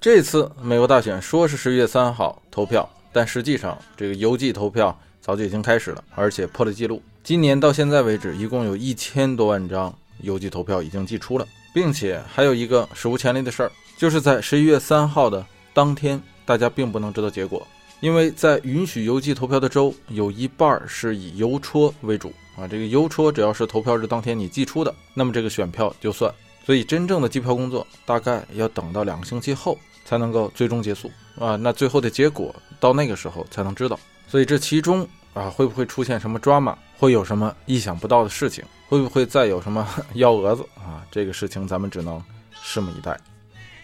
[0.01, 7.01] 这次美国大选说是十一月三号投票，但实际上这个邮寄投票早就已经开始了，而且破了记录。
[7.23, 15.45] 今年到现在为止，一共有一千多万张邮寄投票已经寄出了，并且还有一个史无前例的事儿，就是在十一月三号的
[15.75, 17.67] 当天，大家并不能知道结果，
[17.99, 22.65] 因为在允许邮寄投票的州，有一半是以邮戳为主啊。
[22.65, 26.33] 这个邮戳只要是投票日当天你寄出的，那么这个选票就算。
[26.65, 33.99] 所以真正的计票工作大概要等到两个星期后才能够最终结束啊，那最后的结果到那个时候才能知道。
[34.29, 41.05] 所以这其中啊会不会出现什么 drama，会有什么意想不到的事情，会不会再有什么幺蛾子啊？
[41.11, 42.23] 这个事情咱们只能
[42.63, 43.19] 拭目以待。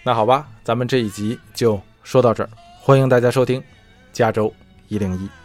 [0.03, 2.49] 那好吧，咱们这一集就说到这儿，
[2.79, 3.63] 欢迎大家收听
[4.11, 4.51] 加州
[4.87, 5.40] 一零一。